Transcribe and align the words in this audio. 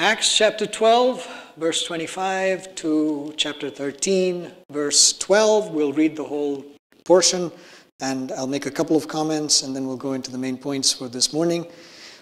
Acts 0.00 0.34
chapter 0.34 0.64
12, 0.64 1.52
verse 1.58 1.84
25 1.84 2.74
to 2.76 3.34
chapter 3.36 3.68
13, 3.68 4.50
verse 4.70 5.12
12. 5.18 5.72
We'll 5.72 5.92
read 5.92 6.16
the 6.16 6.24
whole 6.24 6.64
portion 7.04 7.52
and 8.00 8.32
I'll 8.32 8.46
make 8.46 8.64
a 8.64 8.70
couple 8.70 8.96
of 8.96 9.08
comments 9.08 9.62
and 9.62 9.76
then 9.76 9.86
we'll 9.86 9.98
go 9.98 10.14
into 10.14 10.30
the 10.30 10.38
main 10.38 10.56
points 10.56 10.90
for 10.90 11.06
this 11.06 11.34
morning. 11.34 11.66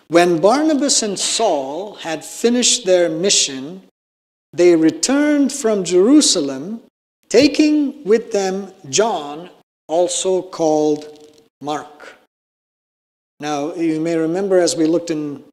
When 0.09 0.41
Barnabas 0.41 1.05
and 1.05 1.17
Saul 1.17 1.95
had 1.95 2.25
finished 2.25 2.85
their 2.85 3.09
mission, 3.09 3.83
they 4.53 4.75
returned 4.75 5.53
from 5.53 5.85
Jerusalem, 5.85 6.81
taking 7.29 8.03
with 8.03 8.33
them 8.33 8.73
John, 8.91 9.51
also 9.87 10.43
called 10.43 11.33
Mark. 11.61 12.17
Now, 13.39 13.73
you 13.75 14.01
may 14.01 14.17
remember 14.17 14.59
as 14.59 14.75
we 14.75 14.87
looked 14.87 15.13
in 15.13 15.45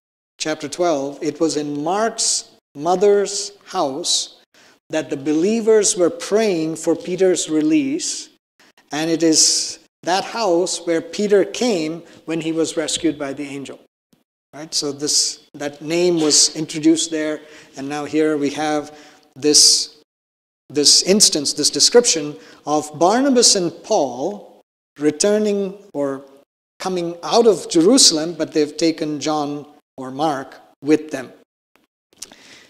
chapter 0.46 0.70
12, 0.70 1.24
it 1.24 1.40
was 1.40 1.58
in 1.58 1.84
Mark's 1.84 2.52
mother's 2.76 3.54
house 3.66 4.44
that 4.92 5.10
the 5.10 5.18
believers 5.18 5.98
were 5.98 6.12
praying 6.12 6.76
for 6.76 6.96
Peter's 6.96 7.50
release, 7.50 8.30
and 8.92 9.10
it 9.10 9.24
is 9.24 9.80
that 10.04 10.24
house 10.24 10.86
where 10.86 11.02
Peter 11.02 11.44
came 11.44 12.04
when 12.26 12.40
he 12.42 12.52
was 12.52 12.78
rescued 12.78 13.18
by 13.18 13.34
the 13.34 13.42
angel. 13.42 13.80
Right? 14.54 14.72
So 14.72 14.92
this 14.92 15.48
that 15.56 15.82
name 15.82 16.22
was 16.22 16.56
introduced 16.56 17.10
there, 17.10 17.42
and 17.76 17.90
now 17.90 18.06
here 18.06 18.38
we 18.38 18.52
have 18.52 18.96
this 19.36 19.98
this 20.70 21.02
instance, 21.02 21.54
this 21.54 21.72
description 21.72 22.36
of 22.68 23.00
Barnabas 23.00 23.56
and 23.56 23.72
Paul 23.84 24.62
returning 25.00 25.74
or 25.96 26.24
coming 26.78 27.18
out 27.24 27.48
of 27.48 27.68
Jerusalem, 27.68 28.36
but 28.36 28.54
they've 28.54 28.78
taken 28.78 29.20
John 29.20 29.66
or 29.98 30.12
Mark 30.12 30.56
with 30.82 31.12
them. 31.12 31.32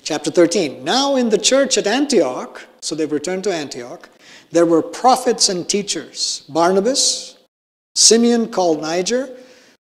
Chapter 0.01 0.29
13. 0.29 0.83
Now 0.83 1.15
in 1.15 1.29
the 1.29 1.37
church 1.37 1.77
at 1.77 1.87
Antioch, 1.87 2.67
so 2.81 2.93
they've 2.93 3.11
returned 3.11 3.43
to 3.45 3.53
Antioch, 3.53 4.09
there 4.51 4.65
were 4.65 4.81
prophets 4.81 5.49
and 5.49 5.67
teachers 5.67 6.45
Barnabas, 6.47 7.37
Simeon 7.95 8.51
called 8.51 8.81
Niger, 8.81 9.35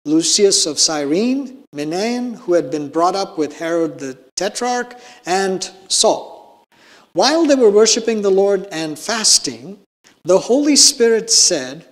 Lucius 0.05 0.66
of 0.66 0.77
Cyrene, 0.77 1.63
Manaen, 1.75 2.35
who 2.35 2.53
had 2.53 2.69
been 2.69 2.89
brought 2.89 3.16
up 3.16 3.38
with 3.38 3.57
Herod 3.57 3.99
the 3.99 4.17
Tetrarch, 4.35 4.99
and 5.25 5.69
Saul. 5.88 6.63
While 7.13 7.45
they 7.45 7.55
were 7.55 7.69
worshiping 7.69 8.21
the 8.21 8.29
Lord 8.29 8.67
and 8.71 8.97
fasting, 8.97 9.79
the 10.23 10.39
Holy 10.39 10.75
Spirit 10.75 11.29
said, 11.29 11.85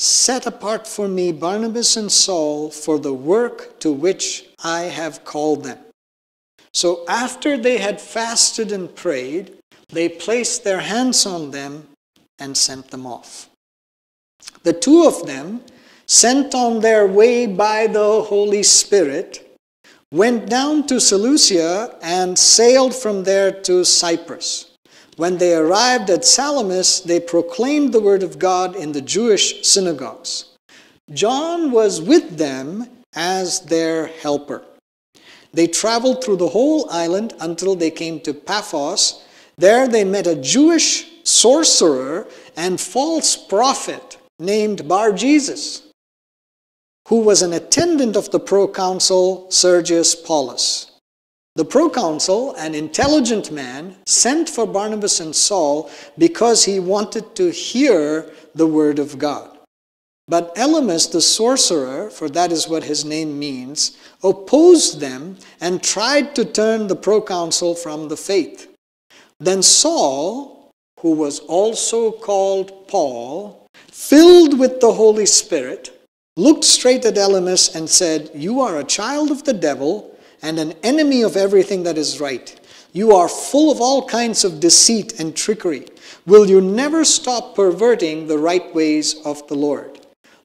Set 0.00 0.46
apart 0.46 0.86
for 0.86 1.08
me 1.08 1.30
Barnabas 1.30 1.94
and 1.94 2.10
Saul 2.10 2.70
for 2.70 2.98
the 2.98 3.12
work 3.12 3.78
to 3.80 3.92
which 3.92 4.46
I 4.64 4.84
have 4.84 5.26
called 5.26 5.62
them. 5.64 5.76
So 6.72 7.04
after 7.06 7.58
they 7.58 7.76
had 7.76 8.00
fasted 8.00 8.72
and 8.72 8.96
prayed, 8.96 9.52
they 9.90 10.08
placed 10.08 10.64
their 10.64 10.80
hands 10.80 11.26
on 11.26 11.50
them 11.50 11.88
and 12.38 12.56
sent 12.56 12.90
them 12.90 13.06
off. 13.06 13.50
The 14.62 14.72
two 14.72 15.04
of 15.04 15.26
them, 15.26 15.60
sent 16.06 16.54
on 16.54 16.80
their 16.80 17.06
way 17.06 17.46
by 17.46 17.86
the 17.86 18.22
Holy 18.22 18.62
Spirit, 18.62 19.54
went 20.10 20.48
down 20.48 20.86
to 20.86 20.98
Seleucia 20.98 21.98
and 22.00 22.38
sailed 22.38 22.94
from 22.94 23.24
there 23.24 23.52
to 23.52 23.84
Cyprus. 23.84 24.69
When 25.20 25.36
they 25.36 25.54
arrived 25.54 26.08
at 26.08 26.24
Salamis, 26.24 27.00
they 27.00 27.20
proclaimed 27.20 27.92
the 27.92 28.00
word 28.00 28.22
of 28.22 28.38
God 28.38 28.74
in 28.74 28.92
the 28.92 29.02
Jewish 29.02 29.66
synagogues. 29.66 30.46
John 31.12 31.72
was 31.72 32.00
with 32.00 32.38
them 32.38 32.88
as 33.12 33.60
their 33.60 34.06
helper. 34.06 34.62
They 35.52 35.66
traveled 35.66 36.24
through 36.24 36.38
the 36.38 36.48
whole 36.48 36.88
island 36.88 37.34
until 37.38 37.74
they 37.74 37.90
came 37.90 38.20
to 38.20 38.32
Paphos. 38.32 39.22
There 39.58 39.86
they 39.86 40.04
met 40.04 40.26
a 40.26 40.36
Jewish 40.36 41.06
sorcerer 41.22 42.26
and 42.56 42.80
false 42.80 43.36
prophet 43.36 44.16
named 44.38 44.88
Bar 44.88 45.12
Jesus, 45.12 45.82
who 47.08 47.20
was 47.20 47.42
an 47.42 47.52
attendant 47.52 48.16
of 48.16 48.30
the 48.30 48.40
proconsul 48.40 49.50
Sergius 49.50 50.14
Paulus. 50.14 50.89
The 51.60 51.66
proconsul, 51.66 52.54
an 52.54 52.74
intelligent 52.74 53.52
man, 53.52 53.96
sent 54.06 54.48
for 54.48 54.64
Barnabas 54.64 55.20
and 55.20 55.36
Saul 55.36 55.90
because 56.16 56.64
he 56.64 56.80
wanted 56.80 57.36
to 57.36 57.50
hear 57.50 58.32
the 58.54 58.66
word 58.66 58.98
of 58.98 59.18
God. 59.18 59.58
But 60.26 60.54
Elymas 60.54 61.12
the 61.12 61.20
sorcerer, 61.20 62.08
for 62.08 62.30
that 62.30 62.50
is 62.50 62.66
what 62.66 62.84
his 62.84 63.04
name 63.04 63.38
means, 63.38 63.98
opposed 64.24 65.00
them 65.00 65.36
and 65.60 65.82
tried 65.82 66.34
to 66.36 66.46
turn 66.46 66.86
the 66.86 66.96
proconsul 66.96 67.74
from 67.74 68.08
the 68.08 68.16
faith. 68.16 68.74
Then 69.38 69.62
Saul, 69.62 70.70
who 71.00 71.12
was 71.12 71.40
also 71.40 72.10
called 72.10 72.88
Paul, 72.88 73.66
filled 73.92 74.58
with 74.58 74.80
the 74.80 74.94
Holy 74.94 75.26
Spirit, 75.26 75.90
looked 76.38 76.64
straight 76.64 77.04
at 77.04 77.18
Elymas 77.18 77.74
and 77.74 77.90
said, 77.90 78.30
You 78.32 78.62
are 78.62 78.78
a 78.78 78.84
child 78.98 79.30
of 79.30 79.44
the 79.44 79.52
devil 79.52 80.16
and 80.42 80.58
an 80.58 80.74
enemy 80.82 81.22
of 81.22 81.36
everything 81.36 81.82
that 81.84 81.98
is 81.98 82.20
right. 82.20 82.58
You 82.92 83.14
are 83.14 83.28
full 83.28 83.70
of 83.70 83.80
all 83.80 84.06
kinds 84.08 84.44
of 84.44 84.60
deceit 84.60 85.20
and 85.20 85.36
trickery. 85.36 85.86
Will 86.26 86.48
you 86.48 86.60
never 86.60 87.04
stop 87.04 87.54
perverting 87.54 88.26
the 88.26 88.38
right 88.38 88.74
ways 88.74 89.14
of 89.24 89.46
the 89.48 89.54
Lord? 89.54 90.00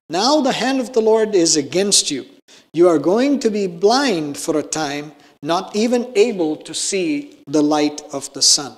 Now 0.10 0.42
the 0.42 0.52
hand 0.52 0.80
of 0.80 0.94
the 0.94 1.02
Lord 1.02 1.34
is 1.34 1.58
against 1.58 2.12
you. 2.12 2.26
You 2.74 2.88
are 2.88 3.00
going 3.00 3.40
to 3.40 3.50
be 3.50 3.66
blind 3.66 4.38
for 4.38 4.58
a 4.58 4.64
time, 4.64 5.14
not 5.42 5.76
even 5.76 6.12
able 6.16 6.56
to 6.58 6.74
see 6.74 7.40
the 7.48 7.64
light 7.64 8.02
of 8.14 8.32
the 8.34 8.42
sun. 8.42 8.78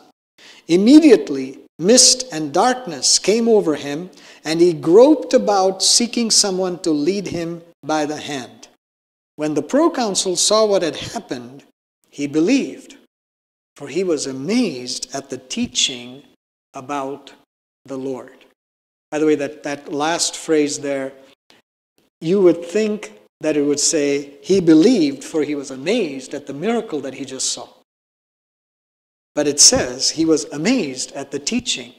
Immediately, 0.67 1.59
mist 1.79 2.25
and 2.31 2.53
darkness 2.53 3.19
came 3.19 3.49
over 3.49 3.75
him, 3.75 4.09
and 4.45 4.61
he 4.61 4.73
groped 4.73 5.33
about 5.33 5.83
seeking 5.83 6.31
someone 6.31 6.79
to 6.79 6.91
lead 6.91 7.27
him 7.27 7.61
by 7.83 8.05
the 8.05 8.17
hand. 8.17 8.56
When 9.37 9.53
the 9.53 9.61
proconsul 9.61 10.35
saw 10.35 10.65
what 10.65 10.81
had 10.81 10.95
happened, 10.95 11.63
he 12.09 12.25
believed, 12.25 12.97
for 13.75 13.87
he 13.87 14.03
was 14.03 14.25
amazed 14.25 15.15
at 15.15 15.29
the 15.29 15.37
teaching 15.37 16.23
about 16.73 17.33
the 17.85 17.97
Lord. 17.97 18.45
By 19.11 19.19
the 19.19 19.27
way, 19.27 19.35
that, 19.35 19.63
that 19.63 19.93
last 19.93 20.35
phrase 20.35 20.79
there, 20.79 21.13
you 22.19 22.41
would 22.41 22.65
think 22.65 23.13
that 23.39 23.55
it 23.55 23.61
would 23.61 23.79
say, 23.79 24.33
he 24.41 24.59
believed, 24.59 25.23
for 25.23 25.43
he 25.43 25.53
was 25.53 25.69
amazed 25.69 26.33
at 26.33 26.47
the 26.47 26.53
miracle 26.53 26.99
that 27.01 27.13
he 27.13 27.23
just 27.23 27.53
saw. 27.53 27.69
But 29.35 29.47
it 29.47 29.59
says, 29.59 30.09
he 30.09 30.25
was 30.25 30.45
amazed 30.45 31.11
at 31.11 31.29
the 31.29 31.37
teaching 31.37 31.93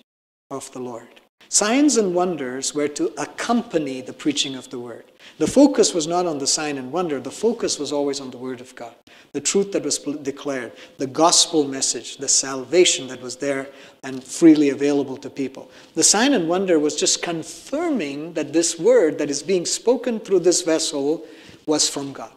of 0.50 0.70
the 0.72 0.80
Lord. 0.80 1.20
Signs 1.50 1.96
and 1.96 2.14
wonders 2.14 2.74
were 2.74 2.88
to 2.88 3.06
accompany 3.16 4.02
the 4.02 4.12
preaching 4.12 4.54
of 4.54 4.68
the 4.68 4.78
word. 4.78 5.04
The 5.38 5.46
focus 5.46 5.94
was 5.94 6.06
not 6.06 6.26
on 6.26 6.38
the 6.38 6.46
sign 6.46 6.76
and 6.76 6.92
wonder, 6.92 7.20
the 7.20 7.30
focus 7.30 7.78
was 7.78 7.90
always 7.90 8.20
on 8.20 8.30
the 8.30 8.36
word 8.36 8.60
of 8.60 8.74
God, 8.74 8.94
the 9.32 9.40
truth 9.40 9.72
that 9.72 9.82
was 9.82 9.98
declared, 9.98 10.72
the 10.98 11.06
gospel 11.06 11.64
message, 11.64 12.18
the 12.18 12.28
salvation 12.28 13.06
that 13.08 13.22
was 13.22 13.36
there 13.36 13.68
and 14.04 14.22
freely 14.22 14.70
available 14.70 15.16
to 15.16 15.30
people. 15.30 15.70
The 15.94 16.02
sign 16.02 16.34
and 16.34 16.48
wonder 16.48 16.78
was 16.78 16.96
just 16.96 17.22
confirming 17.22 18.34
that 18.34 18.52
this 18.52 18.78
word 18.78 19.16
that 19.18 19.30
is 19.30 19.42
being 19.42 19.64
spoken 19.64 20.20
through 20.20 20.40
this 20.40 20.62
vessel 20.62 21.24
was 21.64 21.88
from 21.88 22.12
God. 22.12 22.32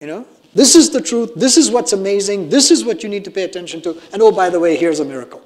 You 0.00 0.06
know, 0.06 0.26
this 0.54 0.76
is 0.76 0.90
the 0.90 1.00
truth, 1.00 1.32
this 1.34 1.56
is 1.56 1.70
what's 1.70 1.92
amazing, 1.92 2.48
this 2.48 2.70
is 2.70 2.84
what 2.84 3.02
you 3.02 3.08
need 3.08 3.24
to 3.24 3.30
pay 3.32 3.42
attention 3.42 3.82
to, 3.82 4.00
and 4.12 4.22
oh, 4.22 4.30
by 4.30 4.50
the 4.50 4.60
way, 4.60 4.76
here's 4.76 5.00
a 5.00 5.04
miracle. 5.04 5.42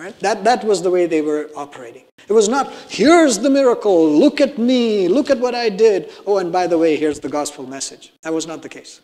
Right? 0.00 0.18
That, 0.20 0.44
that 0.44 0.64
was 0.64 0.80
the 0.80 0.90
way 0.90 1.04
they 1.04 1.20
were 1.20 1.50
operating. 1.54 2.04
It 2.26 2.32
was 2.32 2.48
not, 2.48 2.72
here's 2.88 3.38
the 3.38 3.50
miracle, 3.50 4.10
look 4.10 4.40
at 4.40 4.56
me, 4.56 5.08
look 5.08 5.28
at 5.28 5.38
what 5.38 5.54
I 5.54 5.68
did. 5.68 6.10
Oh, 6.26 6.38
and 6.38 6.50
by 6.50 6.66
the 6.66 6.78
way, 6.78 6.96
here's 6.96 7.20
the 7.20 7.28
gospel 7.28 7.66
message. 7.66 8.14
That 8.22 8.32
was 8.32 8.46
not 8.46 8.62
the 8.62 8.68
case. 8.70 9.02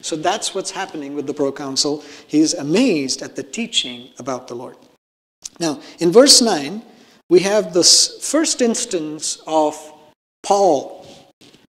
So 0.00 0.16
that's 0.16 0.52
what's 0.52 0.72
happening 0.72 1.14
with 1.14 1.28
the 1.28 1.34
proconsul. 1.34 2.02
He's 2.26 2.52
amazed 2.52 3.22
at 3.22 3.36
the 3.36 3.44
teaching 3.44 4.08
about 4.18 4.48
the 4.48 4.56
Lord. 4.56 4.76
Now, 5.60 5.80
in 6.00 6.10
verse 6.10 6.42
9, 6.42 6.82
we 7.30 7.38
have 7.40 7.72
this 7.72 8.18
first 8.28 8.60
instance 8.60 9.40
of 9.46 9.76
Paul. 10.42 11.06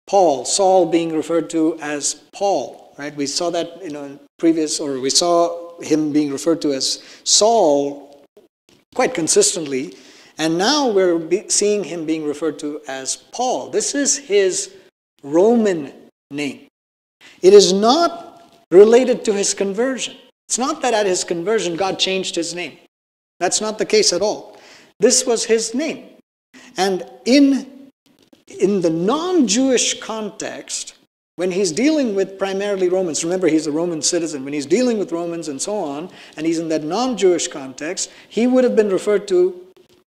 Paul, 0.07 0.45
Saul 0.45 0.87
being 0.87 1.15
referred 1.15 1.51
to 1.51 1.77
as 1.79 2.15
Paul, 2.33 2.95
right? 2.97 3.15
We 3.15 3.27
saw 3.27 3.51
that 3.51 3.83
in 3.83 3.95
a 3.95 4.17
previous, 4.39 4.79
or 4.79 4.99
we 4.99 5.11
saw 5.11 5.79
him 5.79 6.11
being 6.11 6.31
referred 6.31 6.63
to 6.63 6.73
as 6.73 7.03
Saul 7.23 8.06
quite 8.97 9.13
consistently. 9.13 9.95
And 10.39 10.57
now 10.57 10.89
we're 10.89 11.21
seeing 11.49 11.83
him 11.83 12.07
being 12.07 12.25
referred 12.25 12.57
to 12.59 12.81
as 12.87 13.15
Paul. 13.31 13.69
This 13.69 13.93
is 13.93 14.17
his 14.17 14.73
Roman 15.21 15.93
name. 16.31 16.65
It 17.43 17.53
is 17.53 17.71
not 17.71 18.41
related 18.71 19.23
to 19.25 19.33
his 19.33 19.53
conversion. 19.53 20.15
It's 20.47 20.57
not 20.57 20.81
that 20.81 20.95
at 20.95 21.05
his 21.05 21.23
conversion 21.23 21.75
God 21.75 21.99
changed 21.99 22.35
his 22.35 22.55
name. 22.55 22.75
That's 23.39 23.61
not 23.61 23.77
the 23.77 23.85
case 23.85 24.13
at 24.13 24.23
all. 24.23 24.57
This 24.99 25.27
was 25.27 25.45
his 25.45 25.75
name. 25.75 26.17
And 26.75 27.05
in, 27.25 27.91
in 28.47 28.81
the 28.81 28.89
non 28.89 29.47
Jewish 29.47 29.99
context, 29.99 30.95
when 31.37 31.51
he's 31.51 31.71
dealing 31.71 32.15
with 32.15 32.37
primarily 32.39 32.89
Romans, 32.89 33.23
remember 33.23 33.47
he's 33.47 33.67
a 33.67 33.71
Roman 33.71 34.01
citizen, 34.01 34.43
when 34.43 34.53
he's 34.53 34.65
dealing 34.65 34.97
with 34.97 35.11
Romans 35.11 35.47
and 35.47 35.61
so 35.61 35.77
on, 35.77 36.09
and 36.35 36.45
he's 36.45 36.59
in 36.59 36.67
that 36.69 36.83
non 36.83 37.15
Jewish 37.15 37.47
context, 37.47 38.11
he 38.27 38.47
would 38.47 38.63
have 38.63 38.75
been 38.75 38.89
referred 38.89 39.27
to 39.29 39.67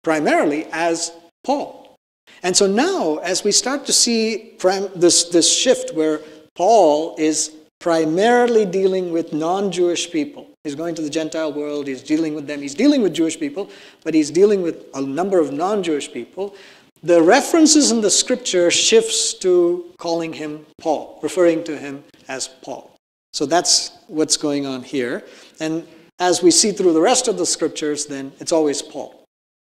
primarily 0.05 0.67
as 0.71 1.13
Paul. 1.43 1.97
And 2.45 2.57
so 2.57 2.69
now, 2.69 3.17
as 3.17 3.43
we 3.43 3.51
start 3.51 3.85
to 3.87 3.93
see 3.93 4.55
this, 4.95 5.25
this 5.25 5.53
shift 5.53 5.93
where 5.93 6.21
Paul 6.55 7.17
is 7.19 7.53
primarily 7.81 8.65
dealing 8.65 9.11
with 9.11 9.33
non 9.33 9.73
Jewish 9.73 10.13
people, 10.13 10.47
he's 10.63 10.77
going 10.77 10.95
to 10.95 11.03
the 11.03 11.11
Gentile 11.11 11.53
world, 11.53 11.89
he's 11.89 12.03
dealing 12.03 12.37
with 12.37 12.47
them, 12.47 12.63
he's 12.63 12.77
dealing 12.77 13.03
with 13.03 13.13
Jewish 13.13 13.41
people, 13.41 13.71
but 14.05 14.15
he's 14.15 14.31
dealing 14.31 14.63
with 14.63 14.87
a 14.95 15.01
number 15.01 15.41
of 15.41 15.53
non 15.53 15.83
Jewish 15.83 16.13
people 16.13 16.55
the 17.03 17.23
references 17.23 17.91
in 17.91 18.01
the 18.01 18.11
scripture 18.11 18.71
shifts 18.71 19.35
to 19.35 19.93
calling 19.99 20.33
him 20.33 20.67
Paul, 20.81 21.19
referring 21.23 21.65
to 21.65 21.79
him 21.79 22.05
as 22.29 22.49
Paul. 22.49 22.97
So 23.33 23.47
that's 23.47 23.93
what's 24.09 24.37
going 24.37 24.67
on 24.67 24.83
here. 24.83 25.25
And 25.61 25.87
as 26.19 26.43
we 26.43 26.51
see 26.51 26.73
through 26.73 26.93
the 26.93 27.01
rest 27.01 27.29
of 27.29 27.39
the 27.39 27.47
scriptures, 27.47 28.07
then 28.07 28.33
it's 28.41 28.53
always 28.53 28.83
Paul. 28.83 29.25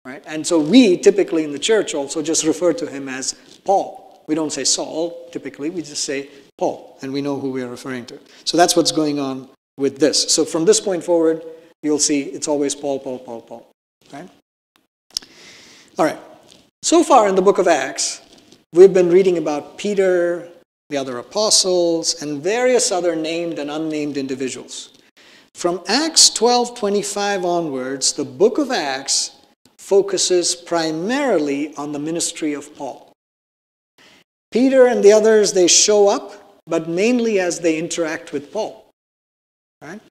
Right? 0.06 0.24
And 0.28 0.46
so 0.46 0.60
we 0.60 0.98
typically 0.98 1.44
in 1.44 1.52
the 1.52 1.60
church 1.60 1.96
also 1.96 2.22
just 2.22 2.44
refer 2.44 2.74
to 2.74 2.86
him 2.86 3.10
as 3.10 3.34
Paul. 3.66 4.24
We 4.28 4.36
don't 4.36 4.52
say 4.52 4.64
Saul 4.64 5.30
typically, 5.32 5.70
we 5.70 5.82
just 5.82 6.04
say 6.04 6.30
Paul, 6.58 6.98
and 7.02 7.12
we 7.12 7.22
know 7.22 7.40
who 7.40 7.50
we 7.50 7.64
are 7.64 7.68
referring 7.68 8.06
to. 8.08 8.20
So 8.44 8.56
that's 8.56 8.76
what's 8.76 8.92
going 8.92 9.20
on 9.20 9.50
with 9.78 9.98
this. 9.98 10.32
So 10.32 10.46
from 10.46 10.66
this 10.66 10.80
point 10.80 11.04
forward, 11.04 11.44
you'll 11.82 12.00
see 12.00 12.22
it's 12.22 12.48
always 12.48 12.76
Paul, 12.76 13.00
Paul, 13.00 13.20
Paul, 13.20 13.42
Paul. 13.42 13.72
Right? 14.14 14.30
All 15.98 16.06
right. 16.06 16.20
So 16.86 17.04
far 17.04 17.28
in 17.28 17.34
the 17.34 17.42
book 17.42 17.58
of 17.58 17.68
Acts, 17.68 18.22
we've 18.72 18.94
been 18.94 19.10
reading 19.10 19.40
about 19.40 19.76
Peter, 19.76 20.50
the 20.92 20.98
other 20.98 21.18
apostles, 21.18 22.22
and 22.22 22.44
various 22.44 22.92
other 22.92 23.16
named 23.16 23.58
and 23.58 23.72
unnamed 23.72 24.18
individuals. 24.18 24.92
From 25.56 25.82
Acts 25.88 26.30
12:25 26.30 27.44
onwards, 27.44 28.14
the 28.14 28.24
book 28.24 28.60
of 28.60 28.70
Acts 28.70 29.32
focuses 29.80 30.54
primarily 30.54 31.74
on 31.76 31.92
the 31.92 31.98
ministry 31.98 32.54
of 32.54 32.76
Paul. 32.76 33.12
Peter 34.52 34.86
and 34.86 35.04
the 35.04 35.12
others, 35.12 35.54
they 35.54 35.68
show 35.68 36.08
up, 36.08 36.62
but 36.68 36.88
mainly 36.88 37.40
as 37.40 37.62
they 37.62 37.80
interact 37.80 38.32
with 38.32 38.52
Paul. 38.54 38.86
Right? 39.82 40.02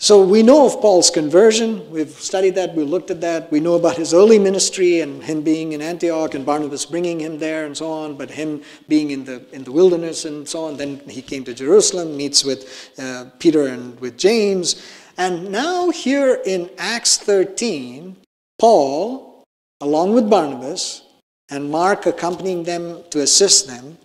So 0.00 0.22
we 0.22 0.44
know 0.44 0.64
of 0.64 0.80
Paul's 0.80 1.10
conversion. 1.10 1.90
We've 1.90 2.10
studied 2.10 2.54
that. 2.54 2.72
We 2.72 2.84
looked 2.84 3.10
at 3.10 3.20
that. 3.20 3.50
We 3.50 3.58
know 3.58 3.74
about 3.74 3.96
his 3.96 4.14
early 4.14 4.38
ministry 4.38 5.00
and 5.00 5.20
him 5.20 5.42
being 5.42 5.72
in 5.72 5.82
Antioch 5.82 6.34
and 6.34 6.46
Barnabas 6.46 6.86
bringing 6.86 7.18
him 7.18 7.40
there 7.40 7.66
and 7.66 7.76
so 7.76 7.90
on, 7.90 8.16
but 8.16 8.30
him 8.30 8.62
being 8.86 9.10
in 9.10 9.24
the, 9.24 9.44
in 9.52 9.64
the 9.64 9.72
wilderness 9.72 10.24
and 10.24 10.48
so 10.48 10.66
on. 10.66 10.76
Then 10.76 11.00
he 11.08 11.20
came 11.20 11.42
to 11.44 11.52
Jerusalem, 11.52 12.16
meets 12.16 12.44
with 12.44 12.92
uh, 12.96 13.24
Peter 13.40 13.66
and 13.66 13.98
with 13.98 14.16
James. 14.16 14.86
And 15.16 15.50
now 15.50 15.90
here 15.90 16.40
in 16.46 16.70
Acts 16.78 17.16
13, 17.16 18.16
Paul, 18.60 19.42
along 19.80 20.14
with 20.14 20.30
Barnabas, 20.30 21.02
and 21.50 21.72
Mark 21.72 22.06
accompanying 22.06 22.62
them 22.62 23.02
to 23.10 23.22
assist 23.22 23.66
them, 23.66 23.98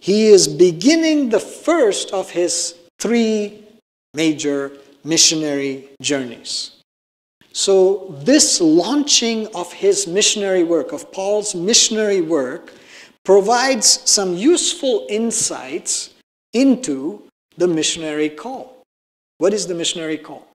he 0.00 0.26
is 0.26 0.48
beginning 0.48 1.28
the 1.28 1.38
first 1.38 2.10
of 2.10 2.30
his 2.30 2.74
three 2.98 3.64
major 4.14 4.72
missionary 5.04 5.90
journeys. 6.00 6.78
So, 7.52 8.14
this 8.20 8.60
launching 8.60 9.48
of 9.54 9.72
his 9.72 10.06
missionary 10.06 10.64
work, 10.64 10.92
of 10.92 11.10
Paul's 11.10 11.54
missionary 11.54 12.20
work, 12.20 12.72
provides 13.24 13.86
some 14.08 14.36
useful 14.36 15.06
insights 15.08 16.10
into 16.52 17.22
the 17.56 17.66
missionary 17.66 18.28
call. 18.28 18.84
What 19.38 19.52
is 19.52 19.66
the 19.66 19.74
missionary 19.74 20.18
call? 20.18 20.46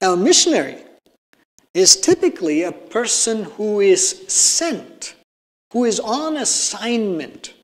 Now, 0.00 0.14
a 0.14 0.16
missionary 0.16 0.78
is 1.74 1.96
typically 1.96 2.62
a 2.62 2.72
person 2.72 3.44
who 3.44 3.80
is 3.80 4.24
sent, 4.28 5.14
who 5.72 5.84
is 5.84 6.00
on 6.00 6.36
assignment, 6.36 7.54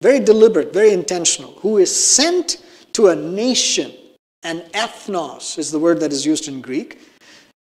very 0.00 0.20
deliberate, 0.20 0.72
very 0.72 0.92
intentional, 0.92 1.52
who 1.60 1.78
is 1.78 1.94
sent 1.94 2.64
to 2.92 3.08
a 3.08 3.16
nation 3.16 3.92
and 4.42 4.60
ethnos 4.72 5.58
is 5.58 5.70
the 5.70 5.78
word 5.78 6.00
that 6.00 6.12
is 6.12 6.26
used 6.26 6.48
in 6.48 6.60
Greek. 6.60 6.98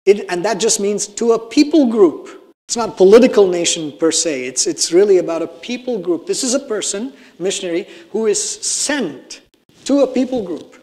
It, 0.06 0.26
and 0.28 0.44
that 0.44 0.58
just 0.58 0.80
means 0.80 1.06
to 1.06 1.32
a 1.32 1.38
people 1.38 1.86
group. 1.86 2.54
It's 2.68 2.76
not 2.76 2.96
political 2.96 3.48
nation 3.48 3.92
per 3.92 4.12
se. 4.12 4.46
It's, 4.46 4.66
it's 4.66 4.92
really 4.92 5.18
about 5.18 5.42
a 5.42 5.46
people 5.46 5.98
group. 5.98 6.26
This 6.26 6.44
is 6.44 6.54
a 6.54 6.60
person, 6.60 7.12
missionary, 7.38 7.88
who 8.12 8.26
is 8.26 8.40
sent 8.40 9.42
to 9.84 10.00
a 10.00 10.06
people 10.06 10.44
group. 10.44 10.76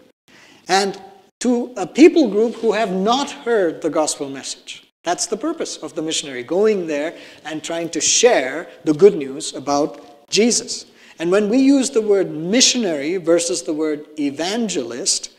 And 0.67 1.01
to 1.39 1.73
a 1.77 1.87
people 1.87 2.29
group 2.29 2.55
who 2.55 2.73
have 2.73 2.91
not 2.91 3.31
heard 3.31 3.81
the 3.81 3.89
gospel 3.89 4.29
message. 4.29 4.83
That's 5.03 5.27
the 5.27 5.37
purpose 5.37 5.77
of 5.77 5.95
the 5.95 6.01
missionary, 6.01 6.43
going 6.43 6.87
there 6.87 7.15
and 7.45 7.63
trying 7.63 7.89
to 7.91 8.01
share 8.01 8.67
the 8.83 8.93
good 8.93 9.15
news 9.15 9.53
about 9.53 10.29
Jesus. 10.29 10.85
And 11.19 11.31
when 11.31 11.47
we 11.49 11.59
use 11.59 11.89
the 11.89 12.01
word 12.01 12.29
missionary 12.29 13.17
versus 13.17 13.63
the 13.63 13.73
word 13.73 14.05
evangelist, 14.19 15.36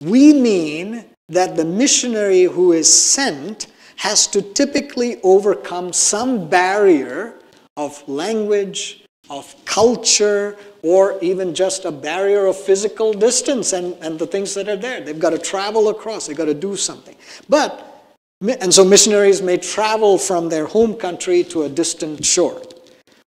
we 0.00 0.32
mean 0.32 1.04
that 1.28 1.56
the 1.56 1.64
missionary 1.64 2.42
who 2.42 2.72
is 2.72 2.92
sent 2.92 3.68
has 3.96 4.26
to 4.28 4.42
typically 4.42 5.20
overcome 5.22 5.92
some 5.92 6.48
barrier 6.48 7.34
of 7.76 8.06
language, 8.08 9.04
of 9.30 9.54
culture, 9.64 10.56
or 10.82 11.18
even 11.22 11.54
just 11.54 11.84
a 11.84 11.92
barrier 11.92 12.46
of 12.46 12.56
physical 12.56 13.12
distance 13.12 13.72
and, 13.72 13.94
and 14.02 14.18
the 14.18 14.26
things 14.26 14.52
that 14.54 14.68
are 14.68 14.76
there. 14.76 15.00
They've 15.00 15.18
got 15.18 15.30
to 15.30 15.38
travel 15.38 15.88
across, 15.88 16.26
they've 16.26 16.36
got 16.36 16.46
to 16.46 16.54
do 16.54 16.76
something. 16.76 17.16
But, 17.48 18.12
and 18.42 18.72
so 18.74 18.84
missionaries 18.84 19.40
may 19.40 19.56
travel 19.56 20.18
from 20.18 20.48
their 20.48 20.66
home 20.66 20.94
country 20.94 21.42
to 21.44 21.62
a 21.62 21.68
distant 21.68 22.24
shore. 22.24 22.60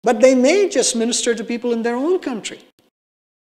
But 0.04 0.22
they 0.22 0.36
may 0.36 0.70
just 0.70 0.96
minister 0.96 1.34
to 1.34 1.44
people 1.44 1.74
in 1.74 1.84
their 1.84 1.96
own 1.96 2.20
country 2.20 2.60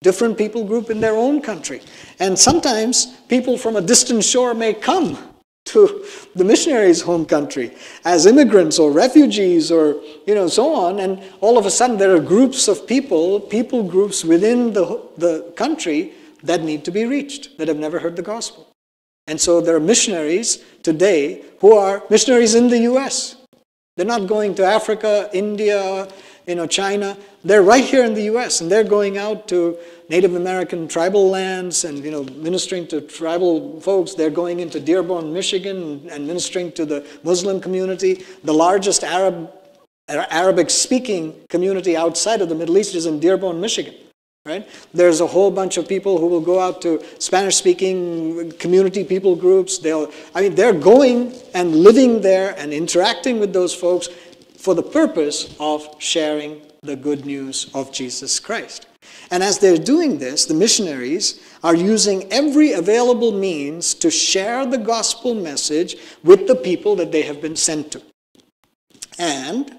different 0.01 0.37
people 0.37 0.63
group 0.63 0.89
in 0.89 0.99
their 0.99 1.15
own 1.15 1.41
country. 1.41 1.81
And 2.19 2.37
sometimes 2.37 3.17
people 3.27 3.57
from 3.57 3.75
a 3.75 3.81
distant 3.81 4.23
shore 4.23 4.53
may 4.53 4.73
come 4.73 5.17
to 5.65 6.05
the 6.35 6.43
missionaries' 6.43 7.01
home 7.01 7.25
country 7.25 7.75
as 8.05 8.25
immigrants 8.25 8.79
or 8.79 8.91
refugees 8.91 9.71
or 9.71 10.01
you 10.25 10.33
know 10.33 10.47
so 10.47 10.73
on. 10.73 10.99
And 10.99 11.21
all 11.41 11.57
of 11.57 11.65
a 11.65 11.71
sudden 11.71 11.97
there 11.97 12.15
are 12.15 12.19
groups 12.19 12.67
of 12.67 12.87
people 12.87 13.39
people 13.39 13.83
groups 13.83 14.23
within 14.23 14.73
the, 14.73 15.01
the 15.17 15.51
country 15.55 16.13
that 16.43 16.63
need 16.63 16.85
to 16.85 16.91
be 16.91 17.05
reached 17.05 17.57
that 17.57 17.67
have 17.67 17.77
never 17.77 17.99
heard 17.99 18.15
the 18.15 18.21
gospel. 18.21 18.67
And 19.27 19.39
so 19.39 19.61
there 19.61 19.75
are 19.75 19.81
missionaries 19.81 20.63
today 20.81 21.43
who 21.59 21.73
are 21.73 22.03
missionaries 22.09 22.55
in 22.55 22.69
the 22.69 22.79
us 22.79 23.35
they're 23.99 24.05
not 24.05 24.27
going 24.27 24.55
to 24.55 24.63
africa 24.63 25.29
india 25.33 26.07
you 26.49 26.55
know, 26.55 26.65
China, 26.65 27.15
they're 27.43 27.61
right 27.61 27.83
here 27.83 28.03
in 28.03 28.15
the 28.15 28.23
US 28.23 28.61
and 28.61 28.71
they're 28.71 28.83
going 28.83 29.17
out 29.17 29.47
to 29.49 29.77
Native 30.09 30.33
American 30.33 30.87
tribal 30.87 31.29
lands 31.29 31.85
and, 31.85 32.03
you 32.03 32.09
know, 32.09 32.23
ministering 32.23 32.87
to 32.87 33.01
tribal 33.01 33.79
folks. 33.81 34.15
They're 34.15 34.31
going 34.31 34.59
into 34.59 34.79
Dearborn, 34.79 35.31
Michigan 35.31 36.07
and 36.11 36.25
ministering 36.25 36.71
to 36.73 36.85
the 36.85 37.05
Muslim 37.23 37.61
community. 37.61 38.25
The 38.43 38.53
largest 38.53 39.03
Arab, 39.03 39.51
Arabic 40.07 40.71
speaking 40.71 41.35
community 41.49 41.95
outside 41.95 42.41
of 42.41 42.49
the 42.49 42.55
Middle 42.55 42.77
East 42.79 42.95
is 42.95 43.05
in 43.05 43.19
Dearborn, 43.19 43.61
Michigan. 43.61 43.93
Right? 44.45 44.67
There's 44.93 45.21
a 45.21 45.27
whole 45.27 45.51
bunch 45.51 45.77
of 45.77 45.87
people 45.87 46.17
who 46.17 46.25
will 46.25 46.41
go 46.41 46.59
out 46.59 46.81
to 46.81 47.03
Spanish-speaking 47.19 48.53
community 48.53 49.03
people 49.03 49.35
groups. 49.35 49.77
They'll, 49.77 50.11
I 50.33 50.41
mean, 50.41 50.55
they're 50.55 50.73
going 50.73 51.35
and 51.53 51.75
living 51.75 52.21
there 52.21 52.55
and 52.57 52.73
interacting 52.73 53.39
with 53.39 53.53
those 53.53 53.75
folks 53.75 54.07
for 54.59 54.75
the 54.75 54.83
purpose 54.83 55.55
of 55.59 55.95
sharing 55.99 56.61
the 56.81 56.95
good 56.95 57.25
news 57.25 57.71
of 57.73 57.91
Jesus 57.91 58.39
Christ. 58.39 58.87
And 59.31 59.41
as 59.41 59.57
they're 59.59 59.77
doing 59.77 60.19
this, 60.19 60.45
the 60.45 60.53
missionaries 60.53 61.39
are 61.63 61.75
using 61.75 62.31
every 62.31 62.73
available 62.73 63.31
means 63.31 63.93
to 63.95 64.11
share 64.11 64.65
the 64.65 64.77
gospel 64.77 65.33
message 65.33 65.95
with 66.23 66.47
the 66.47 66.55
people 66.55 66.95
that 66.97 67.11
they 67.11 67.21
have 67.21 67.41
been 67.41 67.55
sent 67.55 67.91
to. 67.93 68.01
And 69.17 69.75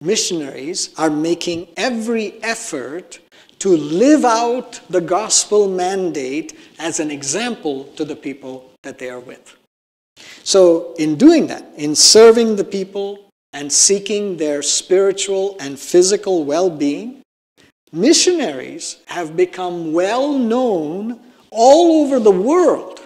missionaries 0.00 0.90
are 0.98 1.10
making 1.10 1.68
every 1.76 2.42
effort 2.42 3.20
to 3.60 3.76
live 3.76 4.24
out 4.24 4.80
the 4.88 5.00
gospel 5.00 5.68
mandate 5.68 6.56
as 6.78 7.00
an 7.00 7.10
example 7.10 7.84
to 7.96 8.04
the 8.04 8.16
people 8.16 8.70
that 8.82 8.98
they 8.98 9.10
are 9.10 9.20
with. 9.20 9.56
So, 10.42 10.94
in 10.98 11.16
doing 11.16 11.46
that, 11.48 11.64
in 11.76 11.94
serving 11.94 12.56
the 12.56 12.64
people, 12.64 13.27
and 13.58 13.72
seeking 13.72 14.36
their 14.36 14.62
spiritual 14.62 15.56
and 15.58 15.76
physical 15.76 16.44
well 16.44 16.70
being, 16.70 17.22
missionaries 17.90 18.98
have 19.06 19.36
become 19.36 19.92
well 19.92 20.32
known 20.38 21.18
all 21.50 22.04
over 22.04 22.20
the 22.20 22.30
world 22.30 23.00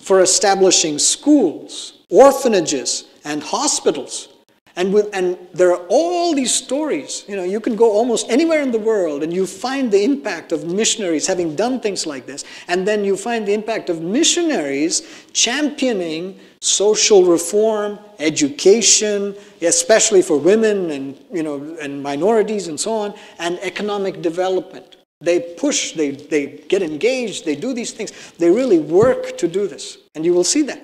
for 0.00 0.22
establishing 0.22 0.98
schools, 0.98 1.98
orphanages, 2.08 3.04
and 3.24 3.42
hospitals, 3.42 4.28
And, 4.74 4.94
with, 4.94 5.10
and 5.12 5.36
there 5.52 5.70
are 5.70 5.84
all 5.88 6.34
these 6.34 6.54
stories. 6.54 7.24
You 7.28 7.36
know, 7.36 7.44
you 7.44 7.60
can 7.60 7.76
go 7.76 7.92
almost 7.92 8.30
anywhere 8.30 8.62
in 8.62 8.70
the 8.70 8.78
world 8.78 9.22
and 9.22 9.30
you 9.32 9.46
find 9.46 9.92
the 9.92 10.02
impact 10.02 10.52
of 10.52 10.64
missionaries 10.64 11.26
having 11.26 11.54
done 11.54 11.80
things 11.80 12.06
like 12.06 12.24
this. 12.24 12.44
And 12.68 12.88
then 12.88 13.04
you 13.04 13.16
find 13.16 13.46
the 13.46 13.52
impact 13.52 13.90
of 13.90 14.00
missionaries 14.00 15.02
championing 15.34 16.40
social 16.62 17.24
reform, 17.24 17.98
education, 18.20 19.34
especially 19.60 20.22
for 20.22 20.38
women 20.38 20.92
and, 20.92 21.18
you 21.32 21.42
know, 21.42 21.76
and 21.82 22.00
minorities 22.00 22.68
and 22.68 22.78
so 22.78 22.92
on, 22.92 23.12
and 23.40 23.58
economic 23.62 24.22
development. 24.22 24.96
They 25.20 25.40
push, 25.40 25.92
they, 25.92 26.12
they 26.12 26.46
get 26.68 26.80
engaged, 26.80 27.44
they 27.44 27.56
do 27.56 27.74
these 27.74 27.90
things. 27.90 28.12
They 28.38 28.48
really 28.48 28.78
work 28.78 29.36
to 29.38 29.48
do 29.48 29.66
this. 29.66 29.98
And 30.14 30.24
you 30.24 30.32
will 30.32 30.44
see 30.44 30.62
that. 30.62 30.80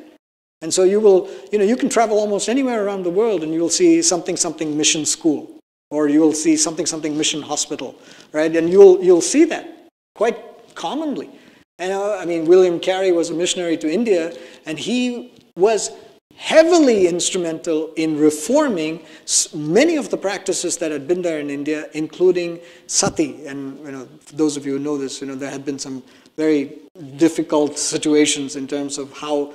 And 0.62 0.75
so 0.75 0.82
you 0.82 0.99
will, 0.99 1.30
you 1.52 1.61
know, 1.61 1.64
you 1.64 1.76
can 1.76 1.88
travel 1.88 2.18
almost 2.18 2.49
anywhere 2.49 2.85
around 2.85 3.04
the 3.04 3.11
world 3.11 3.44
and 3.44 3.54
you 3.54 3.61
will 3.61 3.68
see 3.70 4.02
something, 4.02 4.37
something 4.37 4.76
mission 4.76 5.06
school, 5.06 5.61
or 5.92 6.08
you 6.08 6.18
will 6.18 6.32
see 6.32 6.56
something, 6.56 6.87
something 6.87 7.16
mission 7.16 7.40
hospital, 7.40 7.94
right? 8.32 8.54
And 8.56 8.68
you'll, 8.68 9.00
you'll 9.00 9.20
see 9.20 9.44
that 9.44 9.88
quite 10.16 10.75
commonly. 10.75 11.30
And 11.78 11.92
uh, 11.92 12.16
I 12.16 12.25
mean, 12.25 12.47
William 12.47 12.80
Carey 12.80 13.12
was 13.12 13.30
a 13.30 13.35
missionary 13.35 13.76
to 13.76 13.88
India, 13.88 14.37
and 14.66 14.76
he 14.76 15.38
was 15.59 15.91
heavily 16.37 17.09
instrumental 17.09 17.93
in 17.95 18.17
reforming 18.17 19.05
many 19.53 19.97
of 19.97 20.09
the 20.09 20.17
practices 20.17 20.77
that 20.77 20.93
had 20.93 21.09
been 21.09 21.21
there 21.21 21.41
in 21.41 21.50
India, 21.50 21.88
including 21.95 22.61
sati. 22.87 23.45
And 23.47 23.79
you 23.85 23.91
know, 23.91 24.09
those 24.33 24.57
of 24.57 24.65
you 24.65 24.75
who 24.75 24.79
know 24.79 24.97
this, 24.97 25.21
you 25.21 25.27
know, 25.27 25.35
there 25.35 25.50
had 25.50 25.65
been 25.65 25.81
some 25.81 26.03
very 26.37 26.79
difficult 27.17 27.77
situations 27.77 28.55
in 28.55 28.69
terms 28.69 28.99
of 28.99 29.12
how 29.12 29.53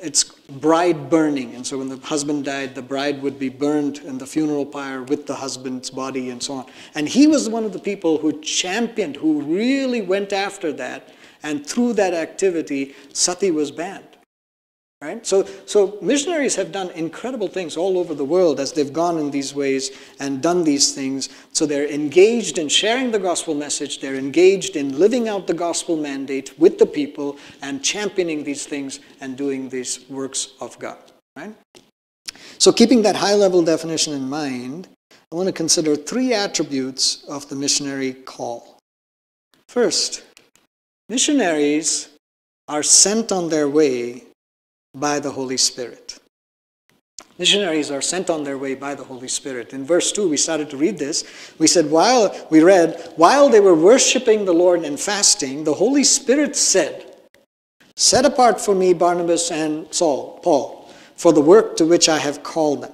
it's 0.00 0.24
bride 0.24 1.08
burning. 1.08 1.54
And 1.54 1.66
so 1.66 1.78
when 1.78 1.88
the 1.88 1.96
husband 1.98 2.44
died, 2.44 2.74
the 2.74 2.82
bride 2.82 3.22
would 3.22 3.38
be 3.38 3.48
burned 3.48 3.98
in 3.98 4.18
the 4.18 4.26
funeral 4.26 4.66
pyre 4.66 5.04
with 5.04 5.26
the 5.26 5.34
husband's 5.34 5.88
body 5.88 6.28
and 6.30 6.42
so 6.42 6.54
on. 6.54 6.66
And 6.94 7.08
he 7.08 7.26
was 7.26 7.48
one 7.48 7.64
of 7.64 7.72
the 7.72 7.78
people 7.78 8.18
who 8.18 8.40
championed, 8.42 9.16
who 9.16 9.40
really 9.40 10.02
went 10.02 10.34
after 10.34 10.70
that. 10.74 11.14
And 11.42 11.66
through 11.66 11.94
that 11.94 12.12
activity, 12.12 12.94
sati 13.12 13.50
was 13.50 13.70
banned. 13.70 14.15
Right? 15.02 15.26
So, 15.26 15.46
so 15.66 15.98
missionaries 16.00 16.56
have 16.56 16.72
done 16.72 16.90
incredible 16.92 17.48
things 17.48 17.76
all 17.76 17.98
over 17.98 18.14
the 18.14 18.24
world 18.24 18.58
as 18.58 18.72
they've 18.72 18.92
gone 18.92 19.18
in 19.18 19.30
these 19.30 19.54
ways 19.54 19.90
and 20.20 20.40
done 20.40 20.64
these 20.64 20.94
things. 20.94 21.28
So 21.52 21.66
they're 21.66 21.88
engaged 21.88 22.56
in 22.56 22.70
sharing 22.70 23.10
the 23.10 23.18
gospel 23.18 23.54
message, 23.54 24.00
they're 24.00 24.14
engaged 24.14 24.74
in 24.74 24.98
living 24.98 25.28
out 25.28 25.46
the 25.46 25.54
gospel 25.54 25.98
mandate 25.98 26.58
with 26.58 26.78
the 26.78 26.86
people 26.86 27.36
and 27.60 27.84
championing 27.84 28.42
these 28.42 28.64
things 28.64 29.00
and 29.20 29.36
doing 29.36 29.68
these 29.68 30.08
works 30.08 30.54
of 30.62 30.78
God. 30.78 30.98
Right? 31.36 31.54
So 32.56 32.72
keeping 32.72 33.02
that 33.02 33.16
high 33.16 33.34
level 33.34 33.62
definition 33.62 34.14
in 34.14 34.26
mind, 34.26 34.88
I 35.30 35.34
want 35.34 35.48
to 35.48 35.52
consider 35.52 35.94
three 35.94 36.32
attributes 36.32 37.22
of 37.28 37.46
the 37.50 37.54
missionary 37.54 38.14
call. 38.14 38.78
First, 39.68 40.22
missionaries 41.10 42.08
are 42.66 42.82
sent 42.82 43.30
on 43.30 43.50
their 43.50 43.68
way 43.68 44.22
by 44.96 45.20
the 45.20 45.30
Holy 45.30 45.56
Spirit. 45.56 46.18
Missionaries 47.38 47.90
are 47.90 48.00
sent 48.00 48.30
on 48.30 48.44
their 48.44 48.56
way 48.56 48.74
by 48.74 48.94
the 48.94 49.04
Holy 49.04 49.28
Spirit. 49.28 49.74
In 49.74 49.84
verse 49.84 50.10
2, 50.10 50.28
we 50.28 50.38
started 50.38 50.70
to 50.70 50.78
read 50.78 50.98
this. 50.98 51.52
We 51.58 51.66
said, 51.66 51.90
while 51.90 52.34
we 52.50 52.62
read, 52.62 53.12
while 53.16 53.50
they 53.50 53.60
were 53.60 53.74
worshiping 53.74 54.46
the 54.46 54.54
Lord 54.54 54.84
and 54.84 54.98
fasting, 54.98 55.64
the 55.64 55.74
Holy 55.74 56.02
Spirit 56.02 56.56
said, 56.56 57.14
Set 57.94 58.24
apart 58.24 58.58
for 58.60 58.74
me 58.74 58.94
Barnabas 58.94 59.50
and 59.50 59.92
Saul, 59.92 60.40
Paul, 60.42 60.90
for 61.16 61.32
the 61.32 61.42
work 61.42 61.76
to 61.76 61.86
which 61.86 62.08
I 62.08 62.18
have 62.18 62.42
called 62.42 62.82
them. 62.82 62.92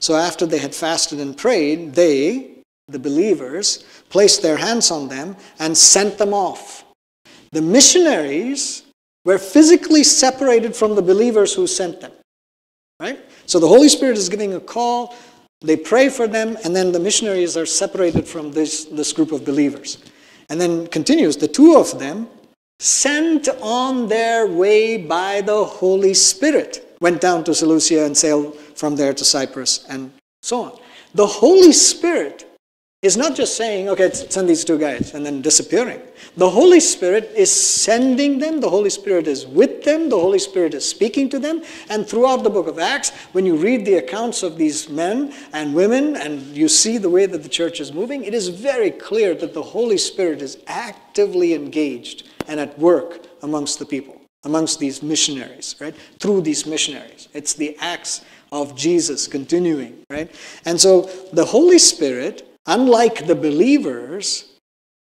So 0.00 0.16
after 0.16 0.46
they 0.46 0.58
had 0.58 0.74
fasted 0.74 1.20
and 1.20 1.36
prayed, 1.36 1.94
they, 1.94 2.50
the 2.88 2.98
believers, 2.98 3.84
placed 4.10 4.42
their 4.42 4.56
hands 4.56 4.90
on 4.90 5.08
them 5.08 5.36
and 5.58 5.76
sent 5.76 6.18
them 6.18 6.34
off. 6.34 6.84
The 7.52 7.62
missionaries 7.62 8.82
were 9.24 9.38
physically 9.38 10.04
separated 10.04 10.76
from 10.76 10.94
the 10.94 11.02
believers 11.02 11.54
who 11.54 11.66
sent 11.66 12.00
them. 12.00 12.12
Right? 13.00 13.18
So 13.46 13.58
the 13.58 13.68
Holy 13.68 13.88
Spirit 13.88 14.16
is 14.16 14.28
giving 14.28 14.54
a 14.54 14.60
call, 14.60 15.16
they 15.60 15.76
pray 15.76 16.08
for 16.08 16.26
them, 16.26 16.58
and 16.64 16.76
then 16.76 16.92
the 16.92 17.00
missionaries 17.00 17.56
are 17.56 17.66
separated 17.66 18.28
from 18.28 18.52
this, 18.52 18.84
this 18.84 19.12
group 19.12 19.32
of 19.32 19.44
believers. 19.44 19.98
And 20.50 20.60
then 20.60 20.86
continues, 20.88 21.36
the 21.36 21.48
two 21.48 21.76
of 21.76 21.98
them, 21.98 22.28
sent 22.78 23.48
on 23.62 24.08
their 24.08 24.46
way 24.46 24.98
by 24.98 25.40
the 25.40 25.64
Holy 25.64 26.12
Spirit, 26.12 26.96
went 27.00 27.20
down 27.20 27.44
to 27.44 27.54
Seleucia 27.54 28.04
and 28.04 28.16
sailed 28.16 28.56
from 28.74 28.96
there 28.96 29.14
to 29.14 29.24
Cyprus 29.24 29.86
and 29.88 30.12
so 30.42 30.62
on. 30.62 30.78
The 31.14 31.26
Holy 31.26 31.72
Spirit 31.72 32.43
is 33.04 33.16
not 33.18 33.36
just 33.36 33.56
saying, 33.56 33.88
okay, 33.90 34.10
send 34.12 34.48
these 34.48 34.64
two 34.64 34.78
guys 34.78 35.12
and 35.12 35.26
then 35.26 35.42
disappearing. 35.42 36.00
The 36.38 36.48
Holy 36.48 36.80
Spirit 36.80 37.30
is 37.36 37.52
sending 37.52 38.38
them, 38.38 38.60
the 38.60 38.70
Holy 38.70 38.88
Spirit 38.88 39.26
is 39.26 39.46
with 39.46 39.84
them, 39.84 40.08
the 40.08 40.18
Holy 40.18 40.38
Spirit 40.38 40.72
is 40.72 40.88
speaking 40.88 41.28
to 41.28 41.38
them. 41.38 41.62
And 41.90 42.06
throughout 42.06 42.44
the 42.44 42.50
book 42.50 42.66
of 42.66 42.78
Acts, 42.78 43.10
when 43.32 43.44
you 43.44 43.56
read 43.56 43.84
the 43.84 43.96
accounts 43.96 44.42
of 44.42 44.56
these 44.56 44.88
men 44.88 45.34
and 45.52 45.74
women 45.74 46.16
and 46.16 46.40
you 46.56 46.66
see 46.66 46.96
the 46.96 47.10
way 47.10 47.26
that 47.26 47.42
the 47.42 47.48
church 47.48 47.78
is 47.78 47.92
moving, 47.92 48.24
it 48.24 48.32
is 48.32 48.48
very 48.48 48.90
clear 48.90 49.34
that 49.34 49.52
the 49.52 49.62
Holy 49.62 49.98
Spirit 49.98 50.40
is 50.40 50.58
actively 50.66 51.52
engaged 51.52 52.26
and 52.48 52.58
at 52.58 52.78
work 52.78 53.26
amongst 53.42 53.78
the 53.78 53.86
people, 53.86 54.18
amongst 54.44 54.78
these 54.78 55.02
missionaries, 55.02 55.76
right? 55.78 55.94
Through 56.20 56.40
these 56.40 56.64
missionaries. 56.64 57.28
It's 57.34 57.52
the 57.52 57.76
acts 57.80 58.22
of 58.50 58.74
Jesus 58.74 59.26
continuing, 59.26 60.04
right? 60.08 60.34
And 60.64 60.80
so 60.80 61.02
the 61.32 61.44
Holy 61.44 61.78
Spirit 61.78 62.53
unlike 62.66 63.26
the 63.26 63.34
believers, 63.34 64.54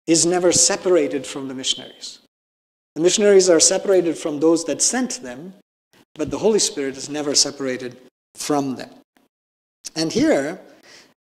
is 0.07 0.25
never 0.25 0.53
separated 0.53 1.27
from 1.27 1.49
the 1.49 1.55
missionaries. 1.55 2.21
The 2.95 3.03
missionaries 3.03 3.51
are 3.51 3.61
separated 3.61 4.17
from 4.17 4.41
those 4.41 4.65
that 4.65 4.81
sent 4.81 5.23
them, 5.23 5.55
but 6.15 6.31
the 6.31 6.39
Holy 6.39 6.59
Spirit 6.59 6.97
is 6.97 7.09
never 7.09 7.35
separated 7.35 7.97
from 8.35 8.77
them. 8.77 8.91
And 9.95 10.13
here, 10.13 10.61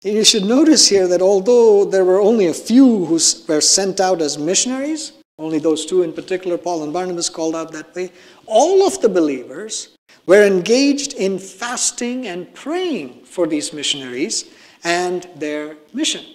you 0.03 0.23
should 0.23 0.45
notice 0.45 0.87
here 0.87 1.07
that 1.07 1.21
although 1.21 1.83
there 1.83 2.05
were 2.05 2.21
only 2.21 2.47
a 2.47 2.53
few 2.53 3.05
who 3.05 3.19
were 3.47 3.61
sent 3.61 3.99
out 3.99 4.21
as 4.21 4.37
missionaries, 4.37 5.13
only 5.37 5.59
those 5.59 5.85
two 5.85 6.03
in 6.03 6.13
particular, 6.13 6.57
Paul 6.57 6.83
and 6.83 6.93
Barnabas, 6.93 7.29
called 7.29 7.55
out 7.55 7.71
that 7.71 7.93
way, 7.95 8.11
all 8.45 8.87
of 8.87 9.01
the 9.01 9.09
believers 9.09 9.95
were 10.27 10.45
engaged 10.45 11.13
in 11.13 11.39
fasting 11.39 12.27
and 12.27 12.53
praying 12.53 13.25
for 13.25 13.47
these 13.47 13.73
missionaries 13.73 14.45
and 14.83 15.27
their 15.35 15.75
mission. 15.95 16.25